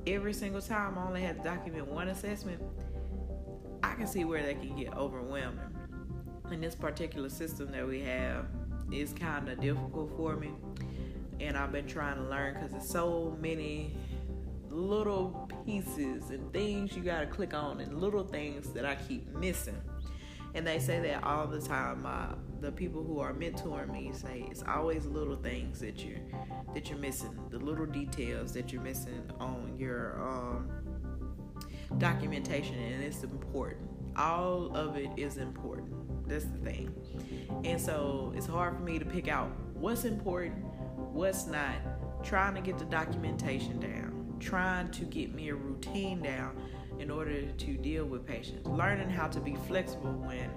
every 0.06 0.32
single 0.32 0.62
time, 0.62 0.96
I 0.96 1.06
only 1.06 1.22
had 1.22 1.38
to 1.38 1.42
document 1.42 1.88
one 1.88 2.08
assessment, 2.08 2.62
I 3.82 3.94
can 3.94 4.06
see 4.06 4.24
where 4.24 4.42
that 4.44 4.60
can 4.60 4.76
get 4.76 4.96
overwhelming. 4.96 5.58
And 6.50 6.62
this 6.62 6.74
particular 6.74 7.28
system 7.28 7.72
that 7.72 7.86
we 7.86 8.00
have 8.02 8.46
is 8.92 9.12
kind 9.12 9.48
of 9.48 9.60
difficult 9.60 10.16
for 10.16 10.36
me. 10.36 10.52
And 11.42 11.56
I've 11.56 11.72
been 11.72 11.86
trying 11.86 12.16
to 12.16 12.22
learn 12.22 12.54
because 12.54 12.70
there's 12.70 12.88
so 12.88 13.36
many 13.40 13.94
little 14.70 15.50
pieces 15.66 16.30
and 16.30 16.50
things 16.52 16.96
you 16.96 17.02
got 17.02 17.20
to 17.20 17.26
click 17.26 17.52
on 17.52 17.80
and 17.80 18.00
little 18.00 18.24
things 18.24 18.72
that 18.72 18.86
I 18.86 18.94
keep 18.94 19.28
missing 19.34 19.80
and 20.54 20.66
they 20.66 20.78
say 20.78 21.00
that 21.00 21.24
all 21.24 21.46
the 21.46 21.60
time. 21.60 22.04
Uh, 22.06 22.34
the 22.60 22.70
people 22.70 23.02
who 23.02 23.18
are 23.18 23.32
mentoring 23.32 23.90
me 23.90 24.12
say 24.12 24.46
it's 24.50 24.62
always 24.68 25.04
little 25.06 25.36
things 25.36 25.80
that 25.80 26.04
you're 26.04 26.18
that 26.74 26.88
you're 26.88 26.98
missing, 26.98 27.36
the 27.50 27.58
little 27.58 27.86
details 27.86 28.52
that 28.52 28.72
you're 28.72 28.82
missing 28.82 29.30
on 29.40 29.74
your 29.78 30.20
um, 30.22 30.70
documentation, 31.98 32.76
and 32.78 33.02
it's 33.02 33.22
important. 33.24 33.88
All 34.16 34.76
of 34.76 34.96
it 34.96 35.10
is 35.16 35.38
important. 35.38 36.28
That's 36.28 36.44
the 36.44 36.58
thing. 36.58 36.94
And 37.64 37.80
so 37.80 38.32
it's 38.36 38.46
hard 38.46 38.76
for 38.76 38.82
me 38.82 38.98
to 38.98 39.04
pick 39.04 39.28
out 39.28 39.50
what's 39.74 40.04
important, 40.04 40.64
what's 41.12 41.46
not. 41.46 41.76
Trying 42.22 42.54
to 42.54 42.60
get 42.60 42.78
the 42.78 42.84
documentation 42.84 43.80
down, 43.80 44.36
trying 44.38 44.90
to 44.92 45.04
get 45.04 45.34
me 45.34 45.48
a 45.48 45.54
routine 45.54 46.22
down 46.22 46.56
in 47.00 47.10
order 47.10 47.42
to 47.42 47.76
deal 47.76 48.04
with 48.04 48.26
patients. 48.26 48.66
Learning 48.68 49.10
how 49.10 49.26
to 49.26 49.40
be 49.40 49.56
flexible 49.66 50.12
when 50.12 50.48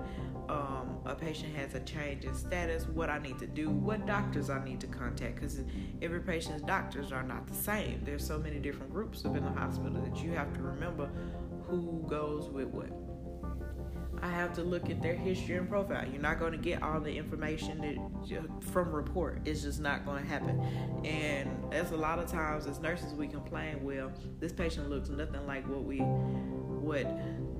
um, 0.47 0.99
a 1.05 1.15
patient 1.15 1.55
has 1.55 1.73
a 1.73 1.79
change 1.79 2.23
in 2.23 2.35
status, 2.35 2.85
what 2.87 3.09
I 3.09 3.17
need 3.17 3.39
to 3.39 3.47
do, 3.47 3.69
what 3.69 4.05
doctors 4.05 4.51
I 4.51 4.63
need 4.63 4.79
to 4.81 4.87
contact, 4.87 5.35
because 5.35 5.61
every 6.01 6.19
patient's 6.19 6.61
doctors 6.61 7.11
are 7.11 7.23
not 7.23 7.47
the 7.47 7.55
same. 7.55 8.01
There's 8.03 8.25
so 8.25 8.37
many 8.37 8.59
different 8.59 8.93
groups 8.93 9.23
within 9.23 9.43
the 9.43 9.51
hospital 9.51 9.99
that 10.01 10.23
you 10.23 10.31
have 10.31 10.53
to 10.53 10.61
remember 10.61 11.09
who 11.67 12.05
goes 12.07 12.47
with 12.49 12.67
what. 12.67 13.04
I 14.21 14.29
have 14.29 14.53
to 14.53 14.63
look 14.63 14.89
at 14.89 15.01
their 15.01 15.15
history 15.15 15.55
and 15.55 15.69
profile. 15.69 16.07
You're 16.11 16.21
not 16.21 16.39
going 16.39 16.51
to 16.51 16.57
get 16.57 16.81
all 16.81 16.99
the 16.99 17.15
information 17.15 17.81
that 17.81 18.63
from 18.71 18.91
report. 18.91 19.41
It's 19.45 19.61
just 19.63 19.79
not 19.79 20.05
going 20.05 20.23
to 20.23 20.29
happen. 20.29 20.59
And 21.03 21.73
as 21.73 21.91
a 21.91 21.97
lot 21.97 22.19
of 22.19 22.27
times 22.27 22.67
as 22.67 22.79
nurses 22.79 23.13
we 23.13 23.27
complain, 23.27 23.83
well, 23.83 24.11
this 24.39 24.51
patient 24.51 24.89
looks 24.89 25.09
nothing 25.09 25.45
like 25.45 25.67
what 25.67 25.83
we 25.83 25.99
what 25.99 27.07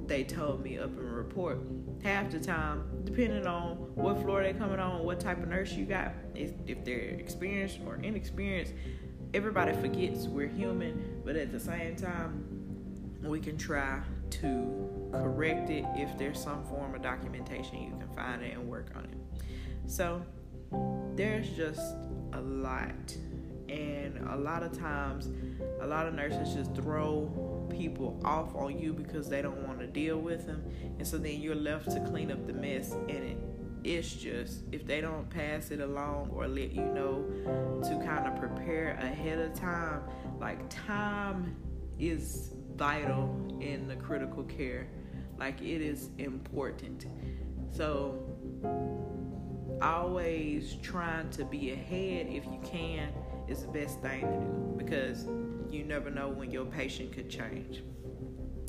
they 0.08 0.24
told 0.24 0.64
me 0.64 0.78
up 0.78 0.92
in 0.98 1.12
report. 1.12 1.60
Half 2.04 2.32
the 2.32 2.40
time, 2.40 2.84
depending 3.04 3.48
on 3.48 3.76
what 3.96 4.22
floor 4.22 4.44
they're 4.44 4.54
coming 4.54 4.80
on, 4.80 5.04
what 5.04 5.20
type 5.20 5.42
of 5.42 5.50
nurse 5.50 5.72
you 5.72 5.86
got, 5.86 6.14
if, 6.36 6.52
if 6.68 6.86
they're 6.86 7.16
experienced 7.20 7.80
or 7.86 7.96
inexperienced, 7.96 8.74
everybody 9.34 9.74
forgets 9.74 10.28
we're 10.28 10.48
human, 10.48 11.22
but 11.26 11.36
at 11.36 11.52
the 11.52 11.60
same 11.60 11.96
time, 11.96 12.46
we 13.22 13.40
can 13.40 13.58
try 13.58 14.02
to 14.30 14.95
correct 15.12 15.70
it 15.70 15.86
if 15.96 16.18
there's 16.18 16.42
some 16.42 16.64
form 16.66 16.96
of 16.96 17.02
documentation 17.02 17.82
you 17.82 17.90
can 17.98 18.10
find 18.16 18.42
it 18.42 18.54
and 18.54 18.68
work 18.68 18.92
on 18.96 19.06
it. 19.06 19.18
So 19.88 20.22
there's 21.16 21.50
just 21.50 21.96
a 22.34 22.42
lot. 22.42 23.16
And 23.68 24.20
a 24.30 24.36
lot 24.36 24.62
of 24.62 24.78
times, 24.78 25.30
a 25.82 25.88
lot 25.88 26.08
of 26.08 26.14
nurses 26.14 26.54
just 26.54 26.76
throw 26.76 27.68
people 27.70 28.22
off 28.24 28.56
on 28.56 28.78
you 28.78 28.94
because 28.94 29.28
they 29.28 29.42
don't 29.42 29.66
want 29.68 29.80
to 29.80 29.88
deal 29.88 30.20
with 30.20 30.46
them. 30.46 30.64
And 31.00 31.08
so 31.08 31.18
then 31.18 31.42
you're 31.42 31.56
left 31.56 31.90
to 31.92 32.00
clean 32.02 32.32
up 32.32 32.46
the 32.46 32.54
mess. 32.54 32.92
And 32.92 33.10
it, 33.10 33.38
it's 33.84 34.14
just, 34.14 34.64
if 34.72 34.86
they 34.86 35.02
don't 35.02 35.30
pass 35.30 35.72
it 35.72 35.80
along 35.80 36.32
or 36.34 36.48
let 36.48 36.74
you 36.74 36.86
know 36.86 37.26
to 37.84 38.06
kind 38.06 38.28
of 38.28 38.40
prepare 38.40 38.98
ahead 39.02 39.40
of 39.40 39.54
time, 39.56 40.02
like 40.40 40.70
time 40.70 41.56
is 42.00 42.55
vital 42.76 43.58
in 43.60 43.88
the 43.88 43.96
critical 43.96 44.44
care. 44.44 44.88
Like 45.38 45.62
it 45.62 45.82
is 45.82 46.10
important. 46.18 47.06
So 47.72 48.24
always 49.82 50.76
trying 50.82 51.30
to 51.32 51.44
be 51.44 51.72
ahead 51.72 52.28
if 52.28 52.46
you 52.46 52.60
can 52.64 53.10
is 53.48 53.62
the 53.62 53.68
best 53.68 54.02
thing 54.02 54.22
to 54.22 54.28
do 54.28 54.74
because 54.78 55.26
you 55.70 55.84
never 55.84 56.10
know 56.10 56.30
when 56.30 56.52
your 56.52 56.66
patient 56.66 57.12
could 57.12 57.30
change. 57.30 57.84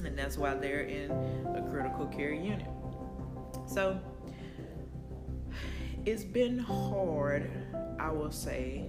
And 0.04 0.18
that's 0.18 0.36
why 0.36 0.54
they're 0.54 0.82
in 0.82 1.10
a 1.10 1.64
critical 1.70 2.06
care 2.06 2.32
unit. 2.32 2.66
So 3.66 3.98
it's 6.04 6.25
been 6.25 6.58
hard, 6.58 7.50
I 7.98 8.10
will 8.10 8.30
say, 8.30 8.86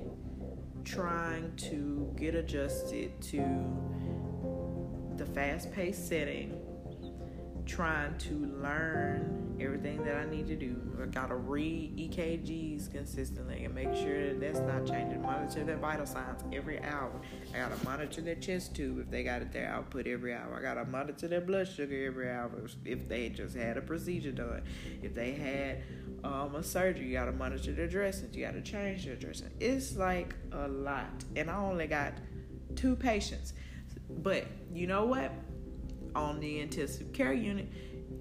trying 0.83 1.55
to 1.57 2.13
get 2.17 2.35
adjusted 2.35 3.19
to 3.21 3.39
the 5.17 5.25
fast 5.25 5.71
paced 5.73 6.07
setting 6.07 6.59
trying 7.65 8.17
to 8.17 8.33
learn 8.61 9.57
everything 9.59 10.03
that 10.05 10.15
I 10.15 10.25
need 10.25 10.47
to 10.47 10.55
do. 10.55 10.75
I 11.01 11.05
gotta 11.07 11.35
read 11.35 11.97
EKGs 11.97 12.91
consistently 12.91 13.65
and 13.65 13.75
make 13.75 13.93
sure 13.93 14.29
that 14.29 14.39
that's 14.39 14.59
not 14.59 14.85
changing. 14.85 15.21
Monitor 15.21 15.63
their 15.63 15.77
vital 15.77 16.05
signs 16.05 16.43
every 16.53 16.81
hour. 16.81 17.11
I 17.53 17.57
gotta 17.57 17.83
monitor 17.83 18.21
their 18.21 18.35
chest 18.35 18.75
tube 18.75 18.99
if 18.99 19.11
they 19.11 19.23
got 19.23 19.41
it 19.41 19.51
their 19.51 19.69
output 19.69 20.07
every 20.07 20.33
hour. 20.33 20.55
I 20.57 20.61
gotta 20.61 20.85
monitor 20.85 21.27
their 21.27 21.41
blood 21.41 21.67
sugar 21.67 22.05
every 22.05 22.31
hour 22.31 22.51
if 22.85 23.09
they 23.09 23.29
just 23.29 23.55
had 23.55 23.77
a 23.77 23.81
procedure 23.81 24.31
done. 24.31 24.63
If 25.03 25.13
they 25.13 25.33
had 25.33 25.83
um, 26.23 26.55
a 26.55 26.63
surgery, 26.63 27.07
you 27.07 27.13
gotta 27.13 27.33
monitor 27.33 27.73
their 27.73 27.87
dressings. 27.87 28.35
You 28.35 28.45
gotta 28.45 28.61
change 28.61 29.05
their 29.05 29.15
dressing. 29.15 29.51
It's 29.59 29.97
like 29.97 30.35
a 30.51 30.67
lot, 30.67 31.25
and 31.35 31.49
I 31.49 31.57
only 31.57 31.87
got 31.87 32.13
two 32.75 32.95
patients. 32.95 33.53
But 34.09 34.45
you 34.73 34.87
know 34.87 35.05
what? 35.05 35.31
on 36.17 36.39
the 36.39 36.59
intensive 36.59 37.13
care 37.13 37.33
unit, 37.33 37.67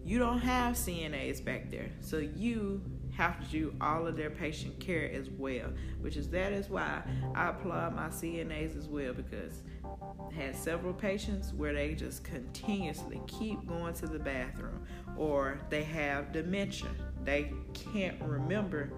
you 0.05 0.19
don't 0.19 0.39
have 0.39 0.75
CNAs 0.75 1.45
back 1.45 1.71
there. 1.71 1.91
So 2.01 2.19
you 2.19 2.83
have 3.17 3.43
to 3.43 3.51
do 3.51 3.75
all 3.81 4.07
of 4.07 4.17
their 4.17 4.31
patient 4.31 4.79
care 4.79 5.11
as 5.11 5.31
well, 5.31 5.73
which 6.01 6.17
is 6.17 6.29
that 6.29 6.53
is 6.53 6.69
why 6.69 7.03
I 7.35 7.49
applaud 7.49 7.97
my 7.97 8.09
CNAs 8.09 8.77
as 8.77 8.89
well 8.89 9.15
because 9.15 9.63
I 9.85 10.35
had 10.35 10.55
several 10.55 10.93
patients 10.93 11.55
where 11.55 11.73
they 11.73 11.95
just 11.95 12.25
continuously 12.25 13.21
keep 13.27 13.67
going 13.67 13.95
to 13.95 14.07
the 14.07 14.19
bathroom 14.19 14.85
or 15.17 15.61
they 15.71 15.83
have 15.85 16.33
dementia. 16.33 16.91
They 17.25 17.53
can't 17.73 18.21
remember 18.21 18.93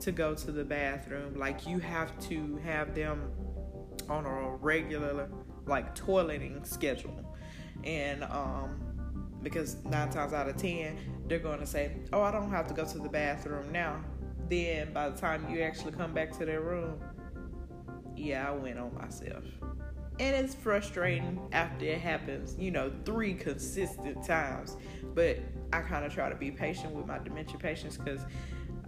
to 0.00 0.12
go 0.12 0.34
to 0.34 0.52
the 0.52 0.64
bathroom. 0.64 1.34
Like 1.34 1.66
you 1.66 1.78
have 1.78 2.18
to 2.28 2.60
have 2.64 2.94
them 2.94 3.30
on 4.10 4.26
a 4.26 4.50
regular 4.56 5.30
like 5.66 5.94
toileting 5.94 6.66
schedule 6.66 7.24
and 7.84 8.24
um, 8.24 8.80
because 9.42 9.76
nine 9.84 10.10
times 10.10 10.32
out 10.32 10.48
of 10.48 10.56
ten 10.56 10.96
they're 11.26 11.38
going 11.38 11.60
to 11.60 11.66
say, 11.66 11.92
"Oh, 12.12 12.22
I 12.22 12.30
don't 12.30 12.50
have 12.50 12.66
to 12.68 12.74
go 12.74 12.84
to 12.84 12.98
the 12.98 13.08
bathroom 13.08 13.70
now." 13.72 14.02
Then 14.48 14.92
by 14.92 15.08
the 15.08 15.18
time 15.18 15.48
you 15.50 15.62
actually 15.62 15.92
come 15.92 16.12
back 16.12 16.36
to 16.38 16.44
their 16.44 16.60
room, 16.60 17.00
yeah, 18.16 18.48
I 18.48 18.52
went 18.52 18.78
on 18.78 18.94
myself. 18.94 19.44
And 20.20 20.36
it's 20.36 20.54
frustrating 20.54 21.40
after 21.52 21.86
it 21.86 22.00
happens, 22.00 22.56
you 22.58 22.70
know, 22.70 22.92
three 23.04 23.34
consistent 23.34 24.24
times. 24.24 24.76
But 25.14 25.38
I 25.72 25.80
kind 25.80 26.04
of 26.04 26.14
try 26.14 26.28
to 26.28 26.36
be 26.36 26.50
patient 26.50 26.94
with 26.94 27.06
my 27.06 27.18
dementia 27.18 27.58
patients 27.58 27.96
because 27.96 28.20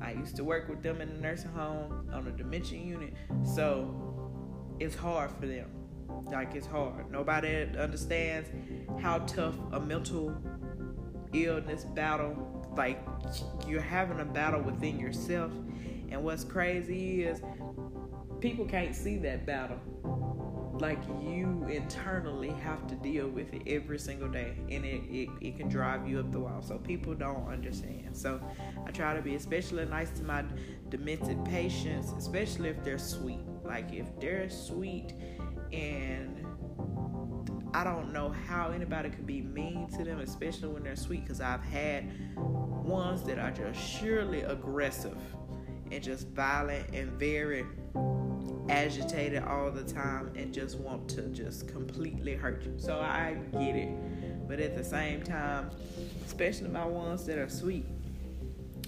I 0.01 0.13
used 0.13 0.37
to 0.37 0.45
work 0.45 0.69
with 0.69 0.83
them 0.83 1.01
in 1.01 1.09
the 1.09 1.21
nursing 1.21 1.51
home 1.51 2.09
on 2.13 2.27
a 2.29 2.31
dementia 2.31 2.79
unit. 2.79 3.15
So 3.45 4.31
it's 4.79 4.95
hard 4.95 5.31
for 5.33 5.47
them. 5.47 5.76
Like 6.25 6.55
it's 6.55 6.67
hard. 6.67 7.11
Nobody 7.11 7.69
understands 7.79 8.49
how 9.01 9.19
tough 9.21 9.55
a 9.73 9.81
mental 9.81 10.37
illness 11.33 11.85
battle 11.85 12.57
like 12.77 13.01
you're 13.67 13.81
having 13.81 14.21
a 14.21 14.25
battle 14.25 14.61
within 14.61 14.99
yourself. 14.99 15.53
And 16.11 16.23
what's 16.23 16.45
crazy 16.45 17.25
is 17.25 17.43
people 18.41 18.67
can't 18.67 18.95
see 18.95 19.17
that 19.19 19.47
battle. 19.47 19.79
Like 20.79 20.99
you 21.23 21.67
internally 21.71 22.51
have 22.51 22.87
to 22.89 22.95
deal 22.97 23.29
with 23.29 23.55
it 23.55 23.63
every 23.67 23.99
single 23.99 24.29
day, 24.29 24.53
and 24.71 24.85
it, 24.85 25.03
it, 25.09 25.29
it 25.41 25.57
can 25.57 25.71
drive 25.71 26.07
you 26.07 26.21
up 26.21 26.31
the 26.31 26.41
wall. 26.41 26.61
So 26.61 26.77
people 26.77 27.15
don't 27.15 27.49
understand. 27.49 28.15
So 28.15 28.41
I 28.87 28.91
try 28.91 29.15
to 29.17 29.23
be 29.23 29.37
especially 29.37 29.87
nice 29.87 30.11
to 30.19 30.23
my 30.23 30.45
demented 30.91 31.43
patients, 31.47 32.13
especially 32.19 32.69
if 32.69 32.85
they're 32.85 32.99
sweet. 32.99 33.41
Like 33.65 33.95
if 33.95 34.07
they're 34.21 34.51
sweet 34.51 35.15
and 35.73 36.45
I 37.75 37.85
don't 37.85 38.13
know 38.13 38.31
how 38.31 38.71
anybody 38.71 39.11
could 39.11 39.27
be 39.27 39.43
mean 39.43 39.89
to 39.99 40.05
them, 40.05 40.21
especially 40.21 40.69
when 40.69 40.83
they're 40.83 40.97
sweet, 40.97 41.25
because 41.25 41.41
I've 41.41 41.63
had 41.63 42.11
ones 42.37 43.23
that 43.25 43.39
are 43.39 43.51
just 43.51 43.79
surely 43.79 44.43
aggressive 44.43 45.19
and 45.91 46.03
just 46.03 46.29
violent 46.29 46.89
and 46.95 47.13
very 47.13 47.67
agitated 48.69 49.43
all 49.43 49.71
the 49.71 49.85
time 49.85 50.33
and 50.37 50.53
just 50.53 50.79
want 50.79 51.09
to 51.11 51.23
just 51.29 51.69
completely 51.69 52.35
hurt 52.35 52.65
you. 52.65 52.75
So 52.79 52.99
I 52.99 53.37
get 53.53 53.77
it. 53.77 54.49
But 54.49 54.61
at 54.61 54.77
the 54.77 54.85
same 54.85 55.23
time, 55.23 55.71
especially 56.25 56.69
my 56.69 56.87
ones 56.87 57.25
that 57.27 57.39
are 57.39 57.49
sweet, 57.49 57.85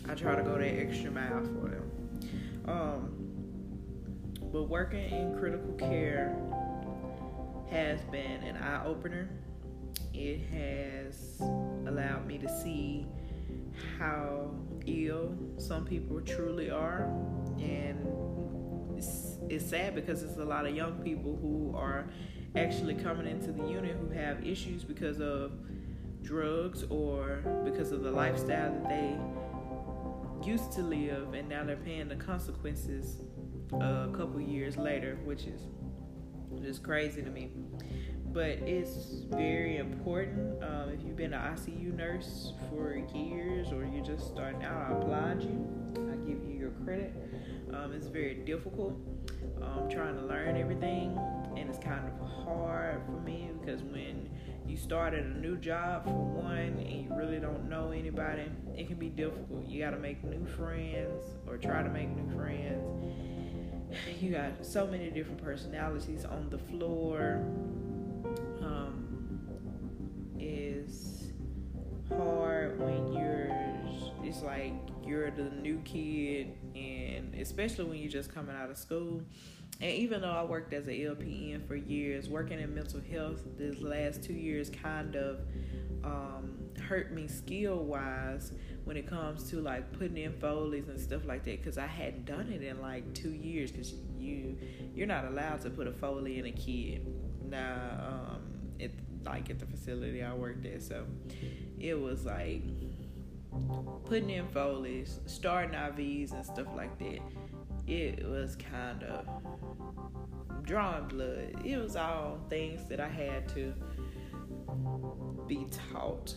I 0.08 0.14
try 0.14 0.34
to 0.34 0.42
go 0.42 0.56
that 0.56 0.64
extra 0.64 1.10
mile 1.10 1.42
for 1.42 1.68
them. 1.68 1.90
Um, 2.66 3.18
but 4.52 4.64
working 4.64 5.10
in 5.10 5.38
critical 5.38 5.72
care 5.74 6.36
has 7.70 8.00
been 8.02 8.42
an 8.42 8.56
eye 8.56 8.84
opener. 8.84 9.28
It 10.14 10.40
has 10.52 11.40
allowed 11.86 12.26
me 12.26 12.38
to 12.38 12.48
see 12.62 13.06
how 13.98 14.50
ill 14.86 15.34
some 15.58 15.84
people 15.84 16.20
truly 16.20 16.70
are. 16.70 17.02
And 17.58 18.06
it's, 18.96 19.38
it's 19.48 19.68
sad 19.68 19.94
because 19.94 20.22
it's 20.22 20.38
a 20.38 20.44
lot 20.44 20.66
of 20.66 20.74
young 20.74 20.94
people 21.02 21.38
who 21.40 21.76
are 21.76 22.06
actually 22.56 22.94
coming 22.94 23.26
into 23.26 23.52
the 23.52 23.66
unit 23.68 23.96
who 24.00 24.08
have 24.08 24.44
issues 24.46 24.82
because 24.82 25.20
of 25.20 25.52
drugs 26.22 26.84
or 26.90 27.42
because 27.64 27.92
of 27.92 28.02
the 28.02 28.10
lifestyle 28.10 28.72
that 28.72 28.88
they 28.88 29.16
used 30.44 30.72
to 30.72 30.82
live 30.82 31.34
and 31.34 31.48
now 31.48 31.64
they're 31.64 31.76
paying 31.76 32.08
the 32.08 32.16
consequences 32.16 33.18
a 33.72 34.08
couple 34.16 34.40
years 34.40 34.76
later, 34.76 35.18
which 35.24 35.44
is 35.44 35.62
just 36.62 36.82
crazy 36.82 37.22
to 37.22 37.30
me. 37.30 37.50
But 38.32 38.58
it's 38.66 39.24
very 39.30 39.78
important. 39.78 40.62
Um, 40.62 40.90
if 40.90 41.02
you've 41.02 41.16
been 41.16 41.32
an 41.32 41.56
ICU 41.56 41.94
nurse 41.94 42.52
for 42.68 42.96
years 43.14 43.72
or 43.72 43.84
you're 43.84 44.04
just 44.04 44.28
starting 44.28 44.62
out, 44.64 44.90
I 44.90 44.96
applaud 44.96 45.42
you. 45.42 45.66
I 45.96 46.16
give 46.28 46.44
you 46.44 46.56
your 46.58 46.70
credit. 46.84 47.14
Um, 47.72 47.92
it's 47.92 48.06
very 48.06 48.34
difficult 48.34 48.94
um, 49.62 49.88
trying 49.88 50.16
to 50.16 50.22
learn 50.22 50.56
everything, 50.56 51.18
and 51.56 51.68
it's 51.68 51.78
kind 51.78 52.06
of 52.06 52.28
hard 52.44 53.02
for 53.06 53.20
me 53.20 53.50
because 53.60 53.82
when 53.82 54.28
you 54.66 54.76
started 54.76 55.24
a 55.24 55.38
new 55.38 55.56
job 55.56 56.04
for 56.04 56.10
one 56.10 56.58
and 56.58 56.90
you 56.90 57.08
really 57.10 57.38
don't 57.38 57.68
know 57.68 57.90
anybody, 57.90 58.50
it 58.76 58.86
can 58.86 58.96
be 58.96 59.08
difficult. 59.08 59.66
You 59.66 59.82
got 59.82 59.90
to 59.90 59.98
make 59.98 60.22
new 60.24 60.46
friends 60.46 61.22
or 61.46 61.56
try 61.56 61.82
to 61.82 61.88
make 61.88 62.08
new 62.08 62.34
friends. 62.36 62.82
You 64.20 64.30
got 64.30 64.64
so 64.64 64.86
many 64.86 65.10
different 65.10 65.42
personalities 65.42 66.24
on 66.24 66.50
the 66.50 66.58
floor. 66.58 67.42
Um, 68.60 69.08
is 70.38 71.32
hard 72.08 72.78
when 72.78 73.12
you're. 73.12 73.48
It's 74.22 74.42
like 74.42 74.74
you're 75.06 75.30
the 75.30 75.44
new 75.44 75.80
kid, 75.84 76.54
and 76.74 77.34
especially 77.34 77.84
when 77.84 77.98
you're 77.98 78.10
just 78.10 78.32
coming 78.32 78.54
out 78.54 78.70
of 78.70 78.76
school 78.76 79.22
and 79.80 79.92
even 79.92 80.22
though 80.22 80.30
I 80.30 80.42
worked 80.42 80.72
as 80.72 80.88
an 80.88 80.94
LPN 80.94 81.66
for 81.66 81.76
years, 81.76 82.28
working 82.28 82.58
in 82.58 82.74
mental 82.74 83.00
health 83.00 83.40
this 83.56 83.80
last 83.80 84.24
two 84.24 84.32
years 84.32 84.70
kind 84.70 85.14
of 85.14 85.40
um, 86.02 86.58
hurt 86.88 87.12
me 87.12 87.28
skill 87.28 87.84
wise 87.84 88.52
when 88.84 88.96
it 88.96 89.06
comes 89.06 89.48
to 89.50 89.60
like 89.60 89.92
putting 89.92 90.16
in 90.16 90.32
Foley's 90.40 90.88
and 90.88 91.00
stuff 91.00 91.24
like 91.26 91.44
that 91.44 91.62
because 91.62 91.78
I 91.78 91.86
hadn't 91.86 92.24
done 92.24 92.50
it 92.50 92.62
in 92.62 92.80
like 92.80 93.12
two 93.14 93.30
years 93.30 93.70
because 93.70 93.94
you 94.18 94.56
you're 94.94 95.06
not 95.06 95.26
allowed 95.26 95.60
to 95.60 95.70
put 95.70 95.86
a 95.86 95.92
Foley 95.92 96.38
in 96.38 96.46
a 96.46 96.52
kid. 96.52 97.06
Now 97.48 98.34
um, 98.34 98.42
it 98.80 98.92
like 99.24 99.48
at 99.48 99.60
the 99.60 99.66
facility 99.66 100.24
I 100.24 100.34
worked 100.34 100.66
at 100.66 100.82
so 100.82 101.04
it 101.78 102.00
was 102.00 102.24
like 102.24 102.62
putting 104.06 104.30
in 104.30 104.48
Foley's 104.48 105.20
starting 105.26 105.74
IVs 105.74 106.32
and 106.32 106.44
stuff 106.44 106.66
like 106.74 106.98
that 106.98 107.20
it 107.88 108.28
was 108.28 108.54
kind 108.56 109.02
of 109.02 109.26
drawing 110.68 111.08
blood. 111.08 111.62
It 111.64 111.78
was 111.78 111.96
all 111.96 112.38
things 112.50 112.86
that 112.90 113.00
I 113.00 113.08
had 113.08 113.48
to 113.54 113.72
be 115.46 115.66
taught 115.90 116.34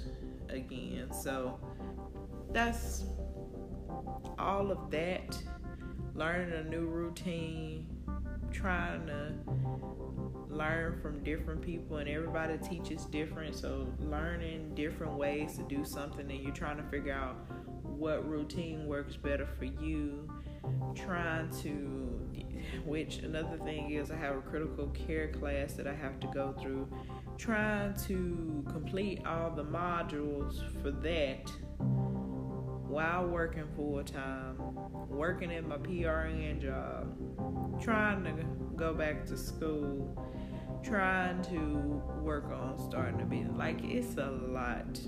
again. 0.48 1.12
So 1.12 1.60
that's 2.52 3.04
all 4.39 4.72
of 4.72 4.89
that. 4.91 5.38
Learning 6.15 6.54
a 6.54 6.63
new 6.63 6.86
routine, 6.86 7.88
trying 8.52 9.06
to 9.08 9.34
learn 10.50 11.02
from 11.02 11.24
different 11.24 11.62
people, 11.62 11.98
and 11.98 12.08
everybody 12.10 12.58
teaches 12.58 13.06
different. 13.06 13.56
So, 13.56 13.88
learning 14.00 14.76
different 14.76 15.13
ways 15.13 15.58
to 15.58 15.63
do 15.63 15.86
something, 15.86 16.30
and 16.30 16.41
you're 16.41 16.54
trying 16.54 16.78
to 16.78 16.84
figure 16.84 17.13
out 17.13 17.36
what 17.84 18.28
routine 18.30 18.88
works 18.88 19.15
better 19.15 19.48
for 19.58 19.65
you 19.65 20.30
trying 20.95 21.50
to 21.62 22.28
which 22.86 23.19
another 23.19 23.58
thing 23.63 23.91
is 23.91 24.12
I 24.12 24.15
have 24.17 24.36
a 24.36 24.41
critical 24.41 24.88
care 24.89 25.30
class 25.30 25.74
that 25.74 25.88
I 25.88 25.93
have 25.93 26.19
to 26.19 26.28
go 26.28 26.54
through 26.62 26.88
trying 27.38 27.95
to 28.06 28.63
complete 28.69 29.26
all 29.26 29.50
the 29.50 29.63
modules 29.63 30.62
for 30.82 30.91
that 30.91 31.52
while 32.88 33.26
working 33.26 33.67
full 33.76 34.04
time, 34.04 34.58
working 35.10 35.52
at 35.54 35.65
my 35.65 35.78
PRN 35.78 36.62
job, 36.62 37.82
trying 37.82 38.24
to 38.26 38.34
go 38.76 38.93
back 38.93 39.26
to 39.26 39.38
school, 39.38 40.13
trying 40.84 41.41
to 41.43 42.02
work 42.21 42.52
on 42.52 42.78
starting 42.78 43.21
a 43.21 43.26
business. 43.26 43.58
Like 43.58 43.84
it's 43.84 44.17
a 44.17 44.30
lot. 44.30 45.00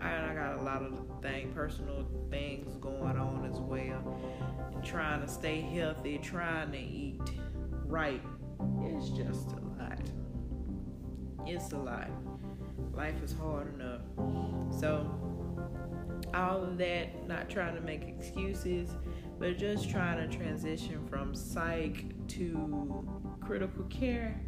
I 0.00 0.32
got 0.34 0.58
a 0.58 0.62
lot 0.62 0.82
of 0.82 1.00
thing, 1.22 1.52
personal 1.52 2.06
things 2.30 2.76
going 2.76 3.16
on 3.16 3.48
as 3.50 3.58
well. 3.60 4.20
Trying 4.84 5.20
to 5.20 5.28
stay 5.28 5.60
healthy, 5.60 6.18
trying 6.18 6.72
to 6.72 6.78
eat 6.78 7.20
right. 7.84 8.22
It's 8.82 9.10
just 9.10 9.52
a 9.52 9.60
lot. 9.78 10.00
It's 11.46 11.72
a 11.72 11.78
lot. 11.78 12.10
Life 12.94 13.22
is 13.22 13.32
hard 13.32 13.74
enough. 13.74 14.00
So, 14.70 15.10
all 16.34 16.62
of 16.62 16.78
that, 16.78 17.26
not 17.26 17.48
trying 17.48 17.74
to 17.74 17.80
make 17.80 18.02
excuses, 18.02 18.90
but 19.38 19.58
just 19.58 19.88
trying 19.88 20.28
to 20.28 20.36
transition 20.36 21.06
from 21.08 21.34
psych 21.34 22.04
to 22.28 23.06
critical 23.40 23.84
care, 23.84 24.40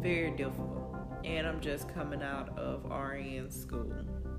very 0.00 0.30
difficult. 0.30 0.96
And 1.24 1.46
I'm 1.46 1.60
just 1.60 1.92
coming 1.92 2.22
out 2.22 2.56
of 2.58 2.84
RN 2.84 3.50
school 3.50 3.92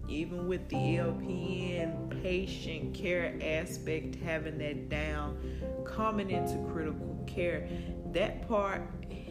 even 0.09 0.47
with 0.47 0.67
the 0.69 0.75
LPN 0.75 2.21
patient 2.21 2.93
care 2.93 3.37
aspect, 3.41 4.15
having 4.15 4.57
that 4.57 4.89
down, 4.89 5.37
coming 5.85 6.31
into 6.31 6.57
critical 6.71 7.23
care, 7.27 7.67
that 8.11 8.47
part 8.47 8.81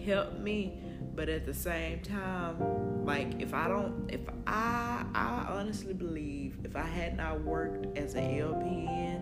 helped 0.05 0.39
me. 0.39 0.83
But 1.15 1.29
at 1.29 1.45
the 1.45 1.55
same 1.55 2.01
time, 2.01 3.05
like 3.05 3.41
if 3.41 3.53
I 3.53 3.67
don't, 3.67 4.09
if 4.09 4.21
I, 4.47 5.05
I 5.15 5.47
honestly 5.51 5.93
believe 5.93 6.59
if 6.63 6.77
I 6.77 6.87
had 6.87 7.17
not 7.17 7.43
worked 7.43 7.99
as 7.99 8.15
an 8.15 8.39
LPN 8.39 9.21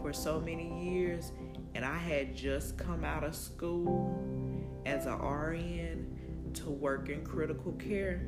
for 0.00 0.12
so 0.14 0.40
many 0.40 0.90
years, 0.90 1.32
and 1.74 1.84
I 1.84 1.98
had 1.98 2.34
just 2.34 2.78
come 2.78 3.04
out 3.04 3.24
of 3.24 3.36
school 3.36 4.18
as 4.86 5.04
a 5.04 5.14
RN 5.14 6.50
to 6.54 6.70
work 6.70 7.10
in 7.10 7.22
critical 7.24 7.72
care, 7.72 8.26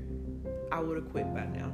I 0.70 0.80
would 0.80 0.96
have 0.96 1.10
quit 1.10 1.32
by 1.32 1.46
now. 1.46 1.72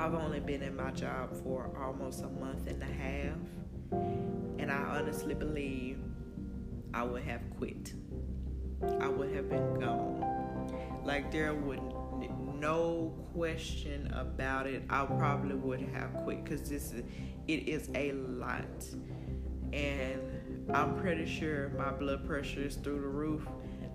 I've 0.00 0.14
only 0.14 0.40
been 0.40 0.62
in 0.62 0.76
my 0.76 0.92
job 0.92 1.36
for 1.42 1.70
almost 1.78 2.22
a 2.22 2.28
month 2.28 2.66
and 2.66 2.82
a 2.82 2.86
half, 2.86 3.36
and 4.58 4.72
I 4.72 4.98
honestly 4.98 5.34
believe 5.34 5.98
I 6.94 7.02
would 7.02 7.22
have 7.24 7.42
quit. 7.58 7.92
I 8.98 9.08
would 9.08 9.30
have 9.34 9.50
been 9.50 9.78
gone. 9.78 11.02
Like 11.04 11.30
there 11.30 11.52
would 11.52 11.82
no 12.58 13.12
question 13.34 14.10
about 14.14 14.66
it. 14.66 14.84
I 14.88 15.04
probably 15.04 15.56
would 15.56 15.82
have 15.92 16.14
quit 16.24 16.44
because 16.44 16.70
this 16.70 16.92
is 16.92 17.02
it 17.46 17.68
is 17.68 17.90
a 17.94 18.12
lot, 18.12 18.82
and 19.74 20.70
I'm 20.72 20.96
pretty 20.96 21.26
sure 21.26 21.74
my 21.76 21.90
blood 21.90 22.26
pressure 22.26 22.62
is 22.62 22.76
through 22.76 23.02
the 23.02 23.06
roof 23.06 23.46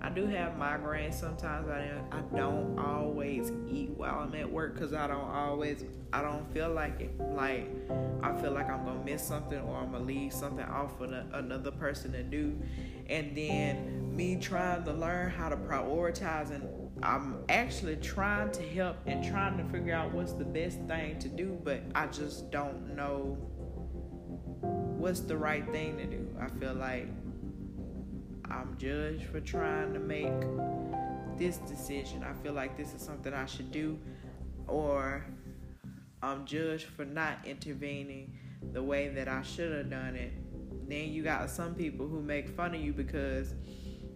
I 0.02 0.10
do 0.10 0.26
have 0.26 0.52
migraines 0.52 1.14
sometimes. 1.14 1.68
I 1.68 2.00
I 2.12 2.20
don't 2.36 2.78
always 2.78 3.50
eat 3.68 3.90
while 3.90 4.20
I'm 4.20 4.34
at 4.34 4.50
work 4.50 4.74
because 4.74 4.92
I 4.92 5.06
don't 5.06 5.28
always 5.28 5.84
I 6.12 6.22
don't 6.22 6.52
feel 6.52 6.70
like 6.70 7.00
it. 7.00 7.18
Like 7.34 7.68
I 8.22 8.36
feel 8.40 8.52
like 8.52 8.68
I'm 8.68 8.84
gonna 8.84 9.04
miss 9.04 9.22
something 9.22 9.58
or 9.58 9.78
I'm 9.78 9.92
gonna 9.92 10.04
leave 10.04 10.32
something 10.32 10.64
off 10.64 10.98
for 10.98 11.04
another 11.32 11.70
person 11.70 12.12
to 12.12 12.22
do, 12.22 12.58
and 13.08 13.36
then 13.36 14.14
me 14.16 14.36
trying 14.36 14.84
to 14.84 14.92
learn 14.92 15.30
how 15.30 15.48
to 15.48 15.56
prioritize 15.56 16.50
and 16.50 16.68
I'm 17.02 17.44
actually 17.48 17.96
trying 17.96 18.52
to 18.52 18.62
help 18.62 18.96
and 19.06 19.22
trying 19.22 19.58
to 19.58 19.64
figure 19.64 19.94
out 19.94 20.12
what's 20.12 20.32
the 20.32 20.44
best 20.44 20.80
thing 20.88 21.18
to 21.18 21.28
do, 21.28 21.58
but 21.62 21.82
I 21.94 22.06
just 22.06 22.50
don't 22.50 22.96
know 22.96 23.36
what's 24.62 25.20
the 25.20 25.36
right 25.36 25.70
thing 25.72 25.98
to 25.98 26.06
do. 26.06 26.26
I 26.40 26.48
feel 26.58 26.74
like 26.74 27.08
I'm 28.50 28.76
judged 28.78 29.24
for 29.24 29.40
trying 29.40 29.92
to 29.94 29.98
make 29.98 30.32
this 31.38 31.58
decision. 31.58 32.24
I 32.24 32.32
feel 32.42 32.52
like 32.52 32.76
this 32.76 32.94
is 32.94 33.02
something 33.02 33.32
I 33.32 33.46
should 33.46 33.70
do, 33.72 33.98
or 34.66 35.26
I'm 36.22 36.44
judged 36.44 36.84
for 36.84 37.04
not 37.04 37.38
intervening 37.44 38.38
the 38.72 38.82
way 38.82 39.08
that 39.08 39.28
I 39.28 39.42
should 39.42 39.72
have 39.72 39.90
done 39.90 40.16
it. 40.16 40.32
Then 40.88 41.08
you 41.08 41.22
got 41.22 41.50
some 41.50 41.74
people 41.74 42.06
who 42.08 42.22
make 42.22 42.48
fun 42.48 42.74
of 42.74 42.80
you 42.80 42.92
because 42.92 43.54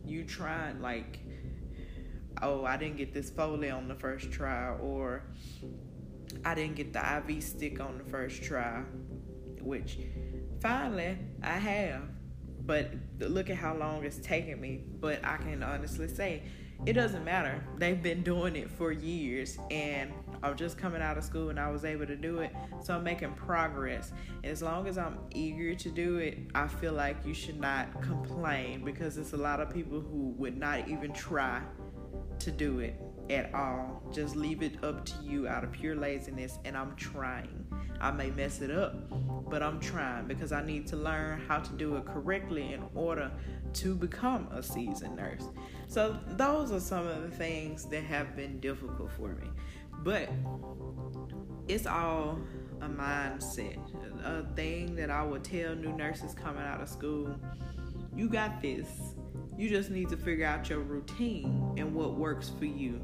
you 0.04 0.24
tried, 0.24 0.80
like, 0.80 1.18
oh, 2.42 2.64
I 2.64 2.76
didn't 2.76 2.96
get 2.96 3.12
this 3.12 3.30
Foley 3.30 3.70
on 3.70 3.88
the 3.88 3.94
first 3.94 4.30
try, 4.30 4.70
or 4.76 5.24
I 6.44 6.54
didn't 6.54 6.76
get 6.76 6.92
the 6.92 7.22
IV 7.28 7.42
stick 7.42 7.80
on 7.80 7.98
the 7.98 8.04
first 8.04 8.42
try, 8.42 8.82
which 9.60 9.98
finally 10.60 11.18
I 11.42 11.58
have 11.58 12.02
but 12.70 12.88
look 13.18 13.50
at 13.50 13.56
how 13.56 13.74
long 13.74 14.04
it's 14.04 14.18
taken 14.18 14.60
me. 14.60 14.84
But 15.00 15.24
I 15.24 15.38
can 15.38 15.60
honestly 15.60 16.06
say 16.06 16.44
it 16.86 16.92
doesn't 16.92 17.24
matter. 17.24 17.64
They've 17.78 18.00
been 18.00 18.22
doing 18.22 18.54
it 18.54 18.70
for 18.70 18.92
years, 18.92 19.58
and 19.72 20.12
I'm 20.40 20.56
just 20.56 20.78
coming 20.78 21.02
out 21.02 21.18
of 21.18 21.24
school 21.24 21.50
and 21.50 21.58
I 21.58 21.68
was 21.68 21.84
able 21.84 22.06
to 22.06 22.14
do 22.14 22.38
it. 22.38 22.54
So 22.80 22.94
I'm 22.94 23.02
making 23.02 23.32
progress. 23.32 24.12
And 24.44 24.52
as 24.52 24.62
long 24.62 24.86
as 24.86 24.98
I'm 24.98 25.18
eager 25.32 25.74
to 25.74 25.90
do 25.90 26.18
it, 26.18 26.38
I 26.54 26.68
feel 26.68 26.92
like 26.92 27.16
you 27.26 27.34
should 27.34 27.60
not 27.60 28.00
complain 28.02 28.84
because 28.84 29.18
it's 29.18 29.32
a 29.32 29.36
lot 29.36 29.58
of 29.58 29.74
people 29.74 30.00
who 30.00 30.32
would 30.38 30.56
not 30.56 30.86
even 30.86 31.12
try 31.12 31.60
to 32.38 32.52
do 32.52 32.78
it 32.78 32.94
at 33.30 33.54
all. 33.54 34.02
Just 34.12 34.36
leave 34.36 34.62
it 34.62 34.82
up 34.84 35.04
to 35.04 35.14
you 35.22 35.48
out 35.48 35.64
of 35.64 35.72
pure 35.72 35.94
laziness, 35.94 36.58
and 36.64 36.76
I'm 36.76 36.94
trying. 36.96 37.66
I 38.00 38.10
may 38.10 38.30
mess 38.30 38.60
it 38.60 38.70
up, 38.70 38.94
but 39.50 39.62
I'm 39.62 39.78
trying 39.78 40.26
because 40.26 40.52
I 40.52 40.64
need 40.64 40.86
to 40.88 40.96
learn 40.96 41.40
how 41.46 41.58
to 41.58 41.72
do 41.74 41.96
it 41.96 42.06
correctly 42.06 42.72
in 42.72 42.82
order 42.94 43.30
to 43.74 43.94
become 43.94 44.48
a 44.52 44.62
seasoned 44.62 45.16
nurse. 45.16 45.44
So, 45.86 46.18
those 46.28 46.72
are 46.72 46.80
some 46.80 47.06
of 47.06 47.22
the 47.22 47.30
things 47.30 47.84
that 47.86 48.04
have 48.04 48.36
been 48.36 48.60
difficult 48.60 49.10
for 49.12 49.28
me. 49.34 49.48
But 50.02 50.30
it's 51.68 51.86
all 51.86 52.38
a 52.80 52.88
mindset, 52.88 53.78
a 54.24 54.44
thing 54.54 54.96
that 54.96 55.10
I 55.10 55.22
would 55.22 55.44
tell 55.44 55.74
new 55.74 55.92
nurses 55.92 56.34
coming 56.34 56.62
out 56.62 56.80
of 56.80 56.88
school. 56.88 57.34
You 58.16 58.28
got 58.28 58.62
this. 58.62 58.88
You 59.56 59.68
just 59.68 59.90
need 59.90 60.08
to 60.08 60.16
figure 60.16 60.46
out 60.46 60.70
your 60.70 60.80
routine 60.80 61.74
and 61.76 61.94
what 61.94 62.14
works 62.14 62.50
for 62.58 62.64
you. 62.64 63.00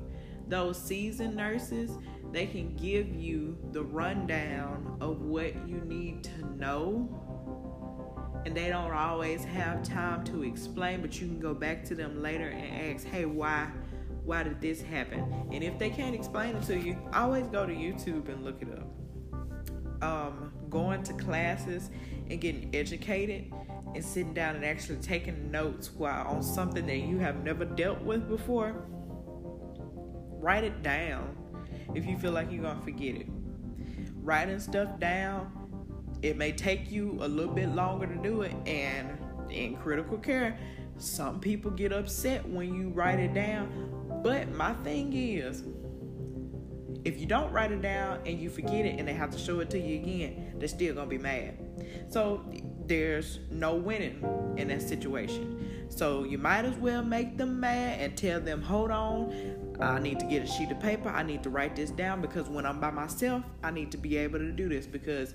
Those 0.49 0.81
seasoned 0.81 1.37
nurses, 1.37 1.91
they 2.33 2.47
can 2.47 2.75
give 2.77 3.15
you 3.15 3.57
the 3.73 3.83
rundown 3.83 4.97
of 5.01 5.23
what 5.23 5.55
you 5.69 5.81
need 5.87 6.25
to 6.25 6.47
know. 6.57 8.43
And 8.45 8.55
they 8.55 8.69
don't 8.69 8.93
always 8.93 9.45
have 9.45 9.83
time 9.83 10.23
to 10.25 10.45
explain, 10.45 11.01
but 11.01 11.21
you 11.21 11.27
can 11.27 11.41
go 11.41 11.55
back 11.55 11.85
to 11.87 11.95
them 11.95 12.23
later 12.23 12.49
and 12.49 12.95
ask, 12.95 13.07
hey, 13.07 13.25
why? 13.25 13.71
Why 14.25 14.43
did 14.43 14.61
this 14.61 14.83
happen? 14.83 15.49
And 15.53 15.63
if 15.65 15.79
they 15.79 15.91
can't 15.91 16.15
explain 16.15 16.57
it 16.57 16.63
to 16.65 16.79
you, 16.79 16.99
always 17.13 17.47
go 17.49 17.67
to 17.67 17.73
YouTube 17.73 18.29
and 18.29 18.45
look 18.45 18.63
it 18.63 18.69
up. 18.69 20.03
Um, 20.03 20.53
going 20.69 21.03
to 21.05 21.13
classes 21.15 21.91
and 22.29 22.41
getting 22.41 22.75
educated 22.75 23.53
and 23.95 24.05
sitting 24.05 24.35
down 24.35 24.57
and 24.57 24.65
actually 24.65 24.99
taking 24.99 25.51
notes 25.51 25.91
while 25.93 26.27
on 26.27 26.43
something 26.43 26.87
that 26.87 26.99
you 26.99 27.19
have 27.19 27.43
never 27.43 27.65
dealt 27.65 28.01
with 28.03 28.29
before, 28.29 28.87
write 30.47 30.63
it 30.63 30.81
down 30.85 31.37
if 31.93 32.07
you 32.07 32.17
feel 32.17 32.31
like 32.31 32.53
you're 32.53 32.63
going 32.63 32.79
to 32.79 32.85
forget 32.85 33.17
it. 33.17 33.27
Writing 34.23 34.61
stuff 34.61 35.01
down, 35.01 35.51
it 36.23 36.37
may 36.37 36.53
take 36.53 36.89
you 36.89 37.19
a 37.21 37.27
little 37.27 37.53
bit 37.53 37.75
longer 37.75 38.07
to 38.07 38.15
do 38.23 38.43
it. 38.43 38.55
And 38.65 39.19
in 39.51 39.75
critical 39.77 40.19
care, 40.19 40.57
some 40.99 41.41
people 41.41 41.73
get 41.73 41.93
upset 41.93 42.49
when 42.49 42.73
you 42.75 42.91
write 42.91 43.19
it 43.19 43.35
down. 43.35 44.21
But 44.23 44.53
my 44.53 44.73
thing 44.85 45.13
is, 45.15 45.65
if 47.05 47.19
you 47.19 47.27
don't 47.27 47.53
write 47.53 47.73
it 47.73 47.83
down 47.83 48.21
and 48.25 48.41
you 48.41 48.49
forget 48.49 48.87
it 48.87 49.01
and 49.01 49.09
they 49.09 49.15
have 49.15 49.31
to 49.31 49.39
show 49.39 49.59
it 49.59 49.71
to 49.71 49.81
you 49.81 49.97
again, 49.97 50.55
they're 50.59 50.69
still 50.69 50.95
gonna 50.95 51.09
be 51.09 51.19
mad. 51.19 51.59
So 52.09 52.45
there's 52.87 53.41
no 53.51 53.75
winning 53.75 54.25
in 54.57 54.69
that 54.69 54.83
situation. 54.83 55.87
So 55.89 56.25
you 56.25 56.39
might 56.39 56.65
as 56.65 56.77
well 56.77 57.03
make 57.03 57.37
them 57.37 57.59
mad 57.61 58.01
and 58.01 58.17
tell 58.17 58.41
them, 58.41 58.63
hold 58.63 58.91
on, 58.91 59.66
I 59.81 59.99
need 59.99 60.19
to 60.21 60.27
get 60.27 60.43
a 60.43 60.47
sheet 60.47 60.71
of 60.71 60.81
paper. 60.81 61.09
I 61.09 61.23
need 61.23 61.43
to 61.43 61.51
write 61.51 61.77
this 61.77 61.91
down 61.91 62.21
because 62.21 62.49
when 62.49 62.65
I'm 62.65 62.81
by 62.81 62.91
myself, 62.91 63.43
I 63.63 63.71
need 63.71 63.93
to 63.93 63.99
be 63.99 64.17
able 64.17 64.39
to 64.39 64.53
do 64.53 64.69
this 64.69 64.87
because 64.87 65.35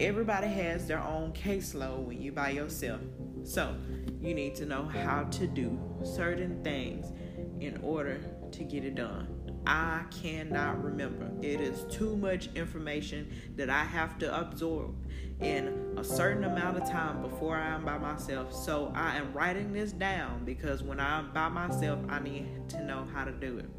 everybody 0.00 0.48
has 0.48 0.86
their 0.86 1.00
own 1.00 1.32
caseload 1.32 2.04
when 2.04 2.22
you're 2.22 2.32
by 2.32 2.50
yourself. 2.50 3.00
So 3.42 3.76
you 4.20 4.34
need 4.34 4.54
to 4.56 4.66
know 4.66 4.84
how 4.84 5.24
to 5.24 5.46
do 5.46 5.78
certain 6.02 6.62
things 6.62 7.12
in 7.60 7.78
order 7.82 8.20
to 8.52 8.64
get 8.64 8.84
it 8.84 8.94
done. 8.94 9.43
I 9.66 10.02
cannot 10.10 10.82
remember. 10.82 11.30
It 11.40 11.60
is 11.60 11.84
too 11.94 12.16
much 12.16 12.48
information 12.54 13.32
that 13.56 13.70
I 13.70 13.84
have 13.84 14.18
to 14.18 14.38
absorb 14.38 14.94
in 15.40 15.94
a 15.96 16.04
certain 16.04 16.44
amount 16.44 16.76
of 16.76 16.88
time 16.88 17.22
before 17.22 17.56
I 17.56 17.68
am 17.68 17.84
by 17.84 17.98
myself. 17.98 18.54
So 18.54 18.92
I 18.94 19.16
am 19.16 19.32
writing 19.32 19.72
this 19.72 19.92
down 19.92 20.44
because 20.44 20.82
when 20.82 21.00
I'm 21.00 21.32
by 21.32 21.48
myself, 21.48 21.98
I 22.08 22.20
need 22.20 22.68
to 22.70 22.84
know 22.84 23.06
how 23.12 23.24
to 23.24 23.32
do 23.32 23.58
it. 23.58 23.70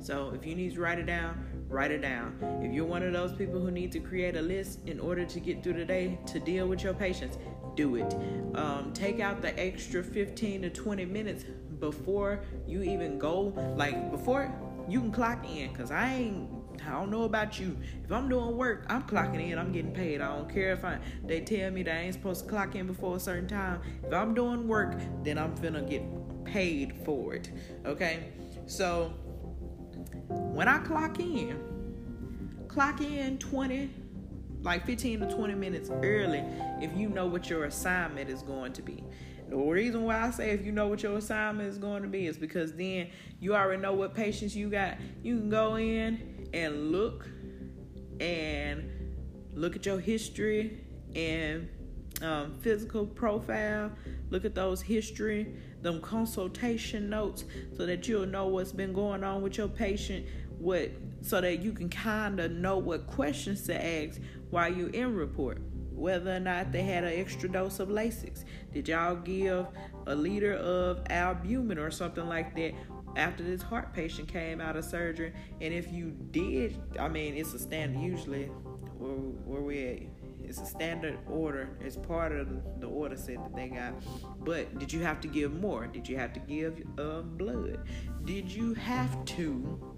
So 0.00 0.32
if 0.34 0.46
you 0.46 0.54
need 0.54 0.74
to 0.74 0.80
write 0.80 0.98
it 0.98 1.06
down, 1.06 1.44
write 1.68 1.90
it 1.90 2.02
down. 2.02 2.38
If 2.62 2.72
you're 2.72 2.84
one 2.84 3.02
of 3.02 3.12
those 3.12 3.32
people 3.32 3.60
who 3.60 3.70
need 3.70 3.90
to 3.92 4.00
create 4.00 4.36
a 4.36 4.42
list 4.42 4.86
in 4.86 5.00
order 5.00 5.24
to 5.24 5.40
get 5.40 5.62
through 5.62 5.74
the 5.74 5.84
day 5.84 6.18
to 6.26 6.38
deal 6.38 6.68
with 6.68 6.84
your 6.84 6.94
patients, 6.94 7.36
do 7.74 7.96
it. 7.96 8.14
Um, 8.54 8.92
take 8.94 9.20
out 9.20 9.42
the 9.42 9.58
extra 9.58 10.02
15 10.02 10.62
to 10.62 10.70
20 10.70 11.04
minutes 11.04 11.44
before 11.80 12.40
you 12.66 12.82
even 12.82 13.18
go, 13.18 13.52
like 13.76 14.10
before 14.10 14.52
you 14.88 15.00
can 15.00 15.12
clock 15.12 15.44
in 15.48 15.70
because 15.72 15.90
I 15.90 16.14
ain't 16.14 16.48
I 16.86 16.92
don't 16.92 17.10
know 17.10 17.24
about 17.24 17.58
you. 17.58 17.76
If 18.04 18.12
I'm 18.12 18.28
doing 18.28 18.56
work, 18.56 18.86
I'm 18.88 19.02
clocking 19.02 19.50
in. 19.50 19.58
I'm 19.58 19.72
getting 19.72 19.92
paid. 19.92 20.20
I 20.20 20.36
don't 20.36 20.48
care 20.48 20.72
if 20.72 20.84
I 20.84 20.98
they 21.24 21.40
tell 21.40 21.70
me 21.70 21.82
that 21.82 21.94
I 21.94 21.98
ain't 21.98 22.14
supposed 22.14 22.44
to 22.44 22.50
clock 22.50 22.74
in 22.74 22.86
before 22.86 23.16
a 23.16 23.20
certain 23.20 23.48
time. 23.48 23.80
If 24.04 24.12
I'm 24.12 24.34
doing 24.34 24.68
work, 24.68 24.94
then 25.22 25.38
I'm 25.38 25.56
finna 25.56 25.88
get 25.88 26.02
paid 26.44 26.94
for 27.04 27.34
it. 27.34 27.50
Okay? 27.84 28.32
So 28.66 29.12
when 30.28 30.68
I 30.68 30.78
clock 30.78 31.18
in, 31.20 31.58
clock 32.68 33.00
in 33.00 33.38
20 33.38 33.90
like 34.62 34.84
15 34.86 35.20
to 35.20 35.26
20 35.30 35.54
minutes 35.54 35.88
early 36.02 36.42
if 36.80 36.90
you 36.96 37.08
know 37.08 37.26
what 37.26 37.48
your 37.48 37.66
assignment 37.66 38.28
is 38.28 38.42
going 38.42 38.72
to 38.72 38.82
be. 38.82 39.04
The 39.48 39.56
reason 39.56 40.04
why 40.04 40.26
I 40.26 40.30
say 40.30 40.50
if 40.50 40.64
you 40.64 40.72
know 40.72 40.88
what 40.88 41.02
your 41.02 41.16
assignment 41.16 41.68
is 41.68 41.78
going 41.78 42.02
to 42.02 42.08
be 42.08 42.26
is 42.26 42.36
because 42.36 42.74
then 42.74 43.08
you 43.40 43.54
already 43.54 43.80
know 43.80 43.94
what 43.94 44.14
patients 44.14 44.54
you 44.54 44.68
got. 44.68 44.98
You 45.22 45.38
can 45.38 45.48
go 45.48 45.76
in 45.76 46.48
and 46.52 46.92
look 46.92 47.26
and 48.20 48.90
look 49.54 49.74
at 49.74 49.86
your 49.86 50.00
history 50.00 50.84
and 51.14 51.68
um, 52.20 52.58
physical 52.60 53.06
profile. 53.06 53.90
Look 54.28 54.44
at 54.44 54.54
those 54.54 54.82
history, 54.82 55.54
them 55.80 56.02
consultation 56.02 57.08
notes, 57.08 57.44
so 57.74 57.86
that 57.86 58.06
you'll 58.06 58.26
know 58.26 58.48
what's 58.48 58.72
been 58.72 58.92
going 58.92 59.24
on 59.24 59.40
with 59.40 59.56
your 59.56 59.68
patient. 59.68 60.26
What 60.58 60.90
so 61.22 61.40
that 61.40 61.62
you 61.62 61.72
can 61.72 61.88
kind 61.88 62.38
of 62.38 62.50
know 62.50 62.76
what 62.76 63.06
questions 63.06 63.62
to 63.62 63.74
ask 63.74 64.20
while 64.50 64.72
you're 64.72 64.90
in 64.90 65.14
report 65.14 65.58
whether 65.98 66.36
or 66.36 66.40
not 66.40 66.72
they 66.72 66.82
had 66.82 67.04
an 67.04 67.12
extra 67.12 67.48
dose 67.48 67.80
of 67.80 67.88
Lasix. 67.88 68.44
Did 68.72 68.88
y'all 68.88 69.16
give 69.16 69.66
a 70.06 70.14
liter 70.14 70.54
of 70.54 71.00
albumin 71.10 71.78
or 71.78 71.90
something 71.90 72.28
like 72.28 72.54
that 72.56 72.74
after 73.16 73.42
this 73.42 73.62
heart 73.62 73.92
patient 73.92 74.28
came 74.28 74.60
out 74.60 74.76
of 74.76 74.84
surgery? 74.84 75.32
And 75.60 75.72
if 75.72 75.92
you 75.92 76.10
did, 76.30 76.78
I 76.98 77.08
mean, 77.08 77.34
it's 77.36 77.54
a 77.54 77.58
standard 77.58 78.00
usually 78.00 78.46
where, 78.98 79.10
where 79.10 79.62
we 79.62 79.86
at. 79.86 79.98
It's 80.44 80.60
a 80.60 80.66
standard 80.66 81.18
order. 81.28 81.68
It's 81.80 81.96
part 81.96 82.32
of 82.32 82.48
the 82.80 82.86
order 82.86 83.16
set 83.16 83.36
that 83.36 83.54
they 83.54 83.68
got. 83.68 83.92
But 84.44 84.78
did 84.78 84.90
you 84.90 85.00
have 85.00 85.20
to 85.20 85.28
give 85.28 85.52
more? 85.52 85.86
Did 85.86 86.08
you 86.08 86.16
have 86.16 86.32
to 86.32 86.40
give 86.40 86.82
uh, 86.98 87.20
blood? 87.20 87.80
Did 88.24 88.50
you 88.50 88.72
have 88.74 89.24
to, 89.26 89.97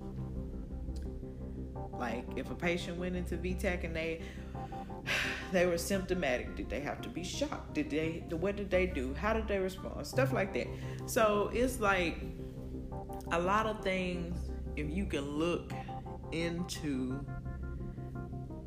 like, 2.01 2.25
if 2.35 2.51
a 2.51 2.55
patient 2.55 2.99
went 2.99 3.15
into 3.15 3.37
V-tach 3.37 3.85
and 3.85 3.95
they 3.95 4.23
they 5.53 5.67
were 5.67 5.79
symptomatic. 5.79 6.57
Did 6.57 6.69
they 6.69 6.81
have 6.81 7.01
to 7.03 7.09
be 7.09 7.23
shocked? 7.23 7.75
Did 7.75 7.91
they? 7.91 8.25
What 8.31 8.57
did 8.57 8.71
they 8.71 8.87
do? 8.87 9.15
How 9.15 9.33
did 9.33 9.49
they 9.49 9.59
respond? 9.59 10.07
Stuff 10.07 10.33
like 10.33 10.53
that. 10.55 10.67
So 11.07 11.51
it's 11.53 11.81
like 11.81 12.21
a 13.33 13.39
lot 13.39 13.67
of 13.67 13.83
things. 13.83 14.51
If 14.77 14.91
you 14.91 15.05
can 15.05 15.23
look 15.23 15.73
into 16.33 17.25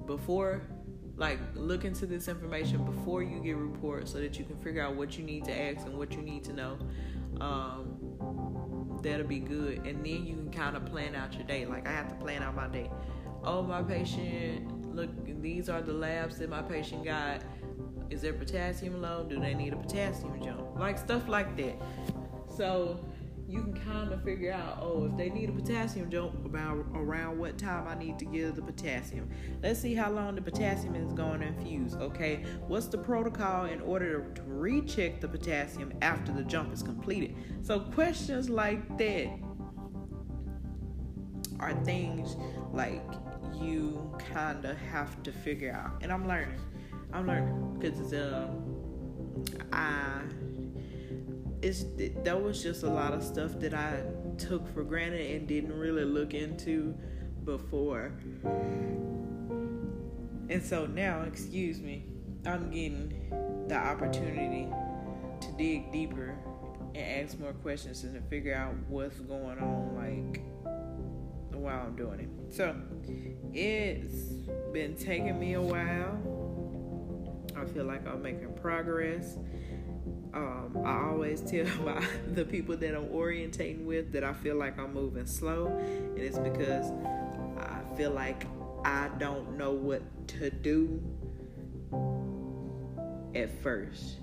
before, 0.06 0.67
like 1.15 1.39
look 1.56 1.86
into 1.86 2.06
this 2.06 2.28
information 2.28 2.84
before 2.84 3.24
you 3.24 3.39
get 3.39 3.56
reports, 3.56 4.12
so 4.12 4.19
that 4.19 4.38
you 4.38 4.46
can 4.46 4.58
figure 4.58 4.82
out 4.82 4.96
what 4.96 5.17
you 5.17 5.24
need 5.24 5.46
to 5.46 5.60
ask 5.60 5.86
and 5.86 5.98
what 5.98 6.13
you 6.13 6.22
need 6.22 6.43
to 6.46 6.54
know. 6.54 6.78
Um, 7.39 9.00
that'll 9.02 9.28
be 9.28 9.39
good, 9.39 9.86
and 9.86 10.06
then 10.06 10.26
you 10.26 10.36
can 10.36 10.52
kind 10.52 10.76
of 10.76 10.86
plan 10.86 11.15
out 11.15 11.34
your 11.34 11.43
day. 11.43 11.65
Like 11.65 11.88
I 11.88 11.91
have 11.91 12.10
to 12.10 12.15
plan 12.15 12.43
out 12.43 12.56
my 12.56 12.67
day. 12.67 12.89
Oh, 13.43 13.62
my 13.62 13.84
patient 13.84 14.84
look, 14.95 15.10
these 15.41 15.69
are 15.69 15.82
the 15.82 15.93
labs 15.93 16.38
that 16.38 16.49
my 16.49 16.62
patient 16.62 17.03
got. 17.03 17.41
Is 18.10 18.21
their 18.21 18.34
potassium 18.34 19.01
low? 19.01 19.25
Do 19.27 19.39
they 19.39 19.53
need 19.53 19.73
a 19.73 19.75
potassium 19.75 20.41
jump? 20.43 20.77
Like 20.77 20.97
stuff 20.97 21.27
like 21.27 21.58
that. 21.58 21.75
So 22.56 23.03
you 23.47 23.63
can 23.63 23.73
kind 23.73 24.12
of 24.13 24.23
figure 24.23 24.51
out, 24.51 24.79
oh, 24.82 25.06
if 25.06 25.17
they 25.17 25.29
need 25.29 25.49
a 25.49 25.51
potassium 25.51 26.10
jump, 26.10 26.45
about 26.45 26.86
around 26.93 27.39
what 27.39 27.58
time 27.58 27.88
I 27.88 27.95
need 27.95 28.19
to 28.19 28.25
give 28.25 28.56
the 28.56 28.62
potassium. 28.62 29.29
Let's 29.62 29.79
see 29.79 29.95
how 29.95 30.12
long 30.12 30.36
the 30.36 30.41
potassium 30.41 30.95
is 30.95 31.12
going 31.13 31.41
to 31.41 31.47
infuse. 31.47 31.95
Okay, 31.95 32.43
what's 32.67 32.88
the 32.88 32.97
protocol 32.97 33.65
in 33.65 33.82
order 33.82 34.32
to 34.36 34.41
recheck 34.43 35.19
the 35.19 35.27
potassium 35.27 35.93
after 36.01 36.32
the 36.32 36.43
jump 36.43 36.73
is 36.73 36.84
completed? 36.84 37.36
So 37.62 37.79
questions 37.79 38.49
like 38.49 38.97
that 38.97 39.27
are 41.60 41.73
things 41.84 42.36
like 42.71 43.01
you 43.62 44.12
kind 44.34 44.63
of 44.66 44.78
have 44.78 45.22
to 45.24 45.32
figure 45.32 45.74
out. 45.74 46.02
And 46.02 46.12
I'm 46.12 46.28
learning. 46.28 46.60
I'm 47.12 47.28
learning 47.28 47.78
because 47.80 48.13
um, 48.13 49.46
I 49.72 50.22
it's 51.62 51.86
that 52.24 52.42
was 52.42 52.62
just 52.62 52.84
a 52.84 52.89
lot 52.89 53.13
of 53.13 53.24
stuff 53.24 53.60
that 53.60 53.74
I 53.74 54.04
took 54.38 54.72
for 54.74 54.84
granted 54.84 55.36
and 55.36 55.48
didn't 55.48 55.74
really 55.74 56.04
look 56.04 56.34
into 56.34 56.94
before. 57.46 58.12
And 60.50 60.62
so 60.62 60.86
now, 60.86 61.22
excuse 61.22 61.80
me, 61.80 62.06
I'm 62.46 62.70
getting 62.70 63.66
the 63.70 63.76
opportunity 63.76 64.68
to 65.42 65.52
dig 65.58 65.92
deeper 65.92 66.38
and 66.94 67.26
ask 67.26 67.39
more 67.39 67.54
questions 67.54 68.04
and 68.04 68.13
to 68.13 68.22
figure 68.30 68.54
out 68.54 68.76
what's 68.89 69.20
going 69.20 69.58
on 69.60 69.96
like 69.96 70.42
while 71.54 71.88
I'm 71.88 71.96
doing 71.96 72.20
it. 72.20 72.42
So 72.54 72.76
it's 73.52 74.13
been 74.74 74.96
taking 74.96 75.39
me 75.39 75.54
a 75.54 75.62
while. 75.62 76.20
I 77.58 77.66
feel 77.66 77.86
like 77.86 78.08
I'm 78.08 78.22
making 78.22 78.54
progress. 78.62 79.38
Um, 80.36 80.84
I 80.86 81.10
always 81.10 81.42
tell 81.42 81.66
my, 81.84 82.06
the 82.28 82.46
people 82.46 82.78
that 82.78 82.94
I'm 82.94 83.08
orientating 83.08 83.86
with 83.86 84.12
that 84.12 84.24
I 84.24 84.34
feel 84.34 84.56
like 84.56 84.78
I'm 84.78 84.94
moving 84.94 85.26
slow, 85.26 85.66
and 85.66 86.20
it's 86.20 86.38
because 86.38 86.92
I 87.58 87.82
feel 87.98 88.12
like 88.12 88.46
I 88.86 89.10
don't 89.18 89.58
know 89.58 89.72
what 89.72 90.04
to 90.28 90.52
do 90.52 91.02
at 93.34 93.50
first, 93.63 94.20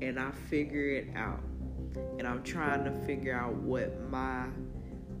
and 0.00 0.18
I 0.18 0.30
figure 0.48 0.88
it 0.88 1.08
out, 1.14 1.42
and 2.18 2.26
I'm 2.26 2.42
trying 2.42 2.84
to 2.84 2.92
figure 3.04 3.34
out 3.34 3.56
what 3.56 4.08
my 4.08 4.46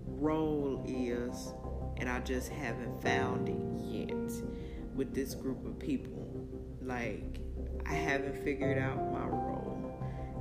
role 0.06 0.82
is, 0.86 1.52
and 1.98 2.08
I 2.08 2.20
just 2.20 2.48
haven't 2.48 3.02
found 3.02 3.48
it 3.48 3.58
yet 3.84 4.32
with 4.94 5.14
this 5.14 5.34
group 5.34 5.64
of 5.66 5.78
people. 5.78 6.46
Like, 6.80 7.40
I 7.86 7.94
haven't 7.94 8.42
figured 8.42 8.78
out 8.78 9.12
my 9.12 9.26
role. 9.26 9.58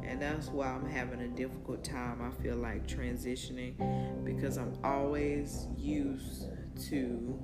And 0.03 0.21
that's 0.21 0.47
why 0.47 0.67
I'm 0.67 0.87
having 0.87 1.21
a 1.21 1.27
difficult 1.27 1.83
time, 1.83 2.21
I 2.21 2.41
feel 2.41 2.55
like, 2.55 2.87
transitioning 2.87 4.23
because 4.23 4.57
I'm 4.57 4.73
always 4.83 5.67
used 5.75 6.47
to 6.89 7.39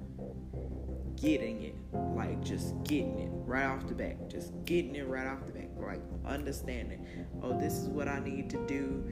getting 1.16 1.64
it, 1.64 1.76
like 2.16 2.42
just 2.44 2.82
getting 2.84 3.20
it 3.20 3.30
right 3.46 3.66
off 3.66 3.88
the 3.88 3.94
bat, 3.94 4.30
just 4.30 4.54
getting 4.66 4.96
it 4.96 5.08
right 5.08 5.28
off 5.28 5.46
the 5.46 5.52
bat, 5.52 5.70
like 5.78 6.02
understanding, 6.26 7.06
oh, 7.42 7.60
this 7.60 7.74
is 7.74 7.90
what 7.90 8.08
I 8.08 8.20
need 8.20 8.50
to 8.52 8.66
do. 8.66 9.10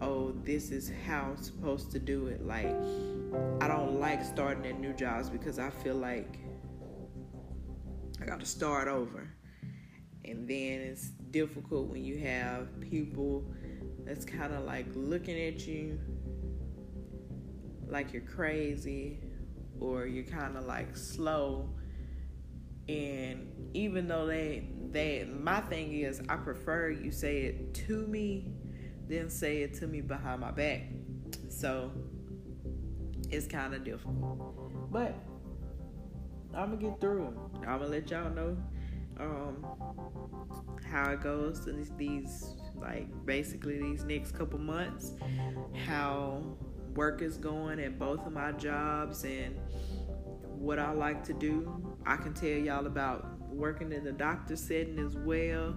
Oh, 0.00 0.32
this 0.44 0.70
is 0.70 0.92
how 1.06 1.34
I'm 1.36 1.42
supposed 1.42 1.90
to 1.92 1.98
do 1.98 2.26
it. 2.26 2.46
Like, 2.46 2.74
I 3.60 3.68
don't 3.68 3.98
like 3.98 4.24
starting 4.24 4.66
at 4.66 4.78
new 4.78 4.92
jobs 4.92 5.30
because 5.30 5.58
I 5.58 5.70
feel 5.70 5.94
like 5.94 6.38
I 8.20 8.26
got 8.26 8.40
to 8.40 8.46
start 8.46 8.88
over. 8.88 9.28
And 10.24 10.48
then 10.48 10.80
it's 10.80 11.08
difficult 11.30 11.88
when 11.88 12.04
you 12.04 12.18
have 12.18 12.80
people 12.80 13.50
that's 14.04 14.24
kind 14.24 14.52
of 14.52 14.64
like 14.64 14.86
looking 14.94 15.40
at 15.48 15.66
you 15.66 15.98
like 17.88 18.12
you're 18.12 18.22
crazy 18.22 19.18
or 19.80 20.06
you're 20.06 20.24
kind 20.24 20.56
of 20.56 20.64
like 20.64 20.96
slow 20.96 21.68
and 22.88 23.70
even 23.74 24.06
though 24.06 24.26
they 24.26 24.68
they 24.90 25.28
my 25.40 25.60
thing 25.60 25.92
is 25.92 26.20
I 26.28 26.36
prefer 26.36 26.90
you 26.90 27.10
say 27.10 27.42
it 27.42 27.74
to 27.86 28.06
me 28.06 28.52
than 29.08 29.30
say 29.30 29.58
it 29.58 29.74
to 29.74 29.86
me 29.86 30.00
behind 30.00 30.40
my 30.40 30.50
back. 30.50 30.82
So 31.48 31.90
it's 33.30 33.46
kind 33.46 33.74
of 33.74 33.84
difficult. 33.84 34.90
But 34.90 35.14
I'm 36.54 36.70
gonna 36.70 36.76
get 36.76 37.00
through 37.00 37.26
it. 37.26 37.66
I'm 37.66 37.78
gonna 37.78 37.88
let 37.88 38.10
y'all 38.10 38.30
know 38.30 38.56
um, 39.18 39.66
how 40.90 41.10
it 41.12 41.22
goes 41.22 41.66
in 41.66 41.76
these, 41.76 41.92
these 41.96 42.54
like 42.74 43.08
basically 43.26 43.80
these 43.80 44.04
next 44.04 44.32
couple 44.32 44.58
months, 44.58 45.12
how 45.86 46.56
work 46.94 47.22
is 47.22 47.36
going 47.36 47.78
at 47.80 47.98
both 47.98 48.26
of 48.26 48.32
my 48.32 48.52
jobs 48.52 49.24
and 49.24 49.56
what 50.44 50.78
I 50.78 50.90
like 50.92 51.24
to 51.24 51.32
do. 51.32 51.96
I 52.06 52.16
can 52.16 52.32
tell 52.32 52.48
y'all 52.48 52.86
about 52.86 53.38
working 53.48 53.92
in 53.92 54.04
the 54.04 54.12
doctor 54.12 54.56
setting 54.56 54.98
as 54.98 55.16
well. 55.16 55.76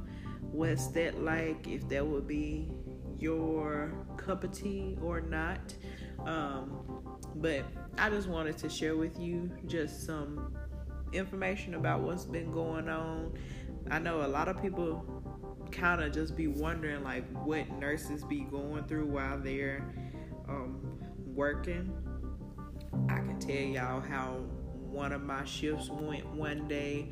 What's 0.52 0.88
that 0.88 1.22
like? 1.22 1.68
If 1.68 1.88
that 1.90 2.06
would 2.06 2.28
be 2.28 2.70
your 3.22 3.94
cup 4.18 4.44
of 4.44 4.52
tea 4.52 4.98
or 5.02 5.22
not. 5.22 5.74
Um, 6.26 7.18
but 7.36 7.64
I 7.98 8.10
just 8.10 8.28
wanted 8.28 8.58
to 8.60 8.70
share 8.70 8.96
with 8.96 9.20
you 9.20 9.52
just 9.66 10.06
some 10.06 10.56
information 11.14 11.76
about 11.76 12.02
what's 12.02 12.26
been 12.26 12.52
going 12.52 12.90
on. 12.90 13.34
I 13.90 14.00
know 14.00 14.26
a 14.26 14.28
lot 14.28 14.48
of 14.48 14.62
people 14.62 15.06
kind 15.72 16.02
of 16.02 16.12
just 16.12 16.36
be 16.36 16.48
wondering 16.48 17.04
like 17.04 17.26
what 17.46 17.70
nurses 17.80 18.24
be 18.24 18.42
going 18.42 18.84
through 18.86 19.06
while 19.06 19.40
they're 19.40 19.84
um, 20.48 21.00
working. 21.26 21.92
I 23.08 23.18
can 23.18 23.40
tell 23.40 23.56
y'all 23.56 24.02
how 24.02 24.42
one 24.92 25.12
of 25.12 25.24
my 25.24 25.46
shifts 25.46 25.90
went 25.90 26.26
one 26.34 26.68
day. 26.68 27.10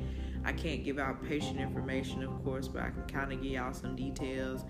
I 0.48 0.52
can't 0.52 0.82
give 0.82 0.98
out 0.98 1.22
patient 1.22 1.60
information, 1.60 2.22
of 2.22 2.42
course, 2.42 2.68
but 2.68 2.82
I 2.82 2.88
can 2.88 3.02
kind 3.02 3.34
of 3.34 3.42
give 3.42 3.52
y'all 3.52 3.74
some 3.74 3.94
details 3.94 4.64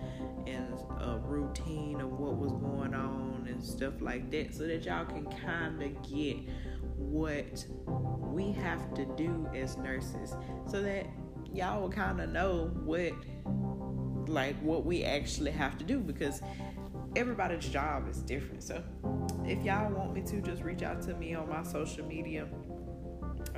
and 0.45 0.73
a 0.99 1.17
routine 1.23 2.01
of 2.01 2.11
what 2.19 2.35
was 2.35 2.51
going 2.51 2.93
on 2.93 3.47
and 3.49 3.63
stuff 3.63 3.93
like 4.01 4.29
that 4.31 4.53
so 4.53 4.67
that 4.67 4.83
y'all 4.83 5.05
can 5.05 5.25
kind 5.41 5.81
of 5.81 6.01
get 6.01 6.35
what 6.97 7.65
we 7.85 8.51
have 8.51 8.93
to 8.95 9.05
do 9.15 9.47
as 9.55 9.77
nurses. 9.77 10.35
So 10.67 10.81
that 10.81 11.07
y'all 11.53 11.79
will 11.79 11.89
kind 11.89 12.19
of 12.19 12.29
know 12.29 12.71
what 12.83 13.13
like 14.27 14.61
what 14.61 14.85
we 14.85 15.05
actually 15.05 15.51
have 15.51 15.77
to 15.77 15.85
do 15.85 16.01
because 16.01 16.41
everybody's 17.15 17.69
job 17.69 18.09
is 18.09 18.17
different. 18.17 18.63
So 18.63 18.83
if 19.45 19.63
y'all 19.63 19.89
want 19.93 20.13
me 20.13 20.23
to 20.23 20.41
just 20.41 20.61
reach 20.61 20.83
out 20.83 21.01
to 21.03 21.13
me 21.13 21.35
on 21.35 21.47
my 21.47 21.63
social 21.63 22.05
media 22.05 22.49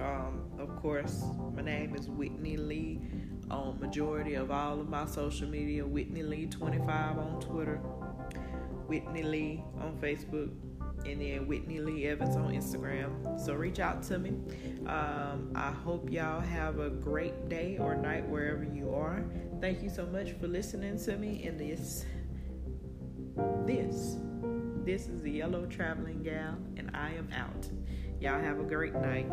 um, 0.02 0.42
of 0.60 0.76
course 0.82 1.24
my 1.56 1.62
name 1.62 1.96
is 1.96 2.10
whitney 2.10 2.58
lee 2.58 3.00
on 3.50 3.80
majority 3.80 4.36
of 4.36 4.52
all 4.52 4.80
of 4.80 4.90
my 4.90 5.06
social 5.06 5.48
media 5.48 5.86
whitney 5.86 6.24
lee 6.24 6.46
25 6.46 7.18
on 7.18 7.40
twitter 7.42 7.78
whitney 8.88 9.24
lee 9.24 9.64
on 9.80 9.98
facebook 10.02 10.52
and 11.06 11.22
then 11.22 11.48
Whitney 11.48 11.80
Lee 11.80 12.08
Evans 12.08 12.36
on 12.36 12.54
Instagram. 12.54 13.40
So 13.40 13.54
reach 13.54 13.80
out 13.80 14.04
to 14.04 14.20
me. 14.20 14.30
Um, 14.88 15.52
I 15.56 15.72
hope 15.72 16.12
y'all 16.12 16.42
have 16.42 16.80
a 16.80 16.90
great 16.90 17.50
day 17.50 17.78
or 17.80 17.96
night 17.96 18.28
wherever 18.28 18.64
you 18.64 18.94
are. 18.94 19.24
Thank 19.60 19.82
you 19.82 19.90
so 19.90 20.06
much 20.06 20.32
for 20.34 20.48
listening 20.48 21.00
to 21.06 21.18
me 21.18 21.44
in 21.44 21.58
this. 21.58 22.06
This. 23.66 24.18
This 24.84 25.08
is 25.08 25.22
the 25.22 25.32
Yellow 25.32 25.66
Traveling 25.68 26.24
Gal, 26.24 26.58
and 26.76 26.90
I 26.96 27.14
am 27.14 27.30
out. 27.36 27.70
Y'all 28.20 28.42
have 28.42 28.60
a 28.60 28.64
great 28.64 28.96
night. 28.96 29.30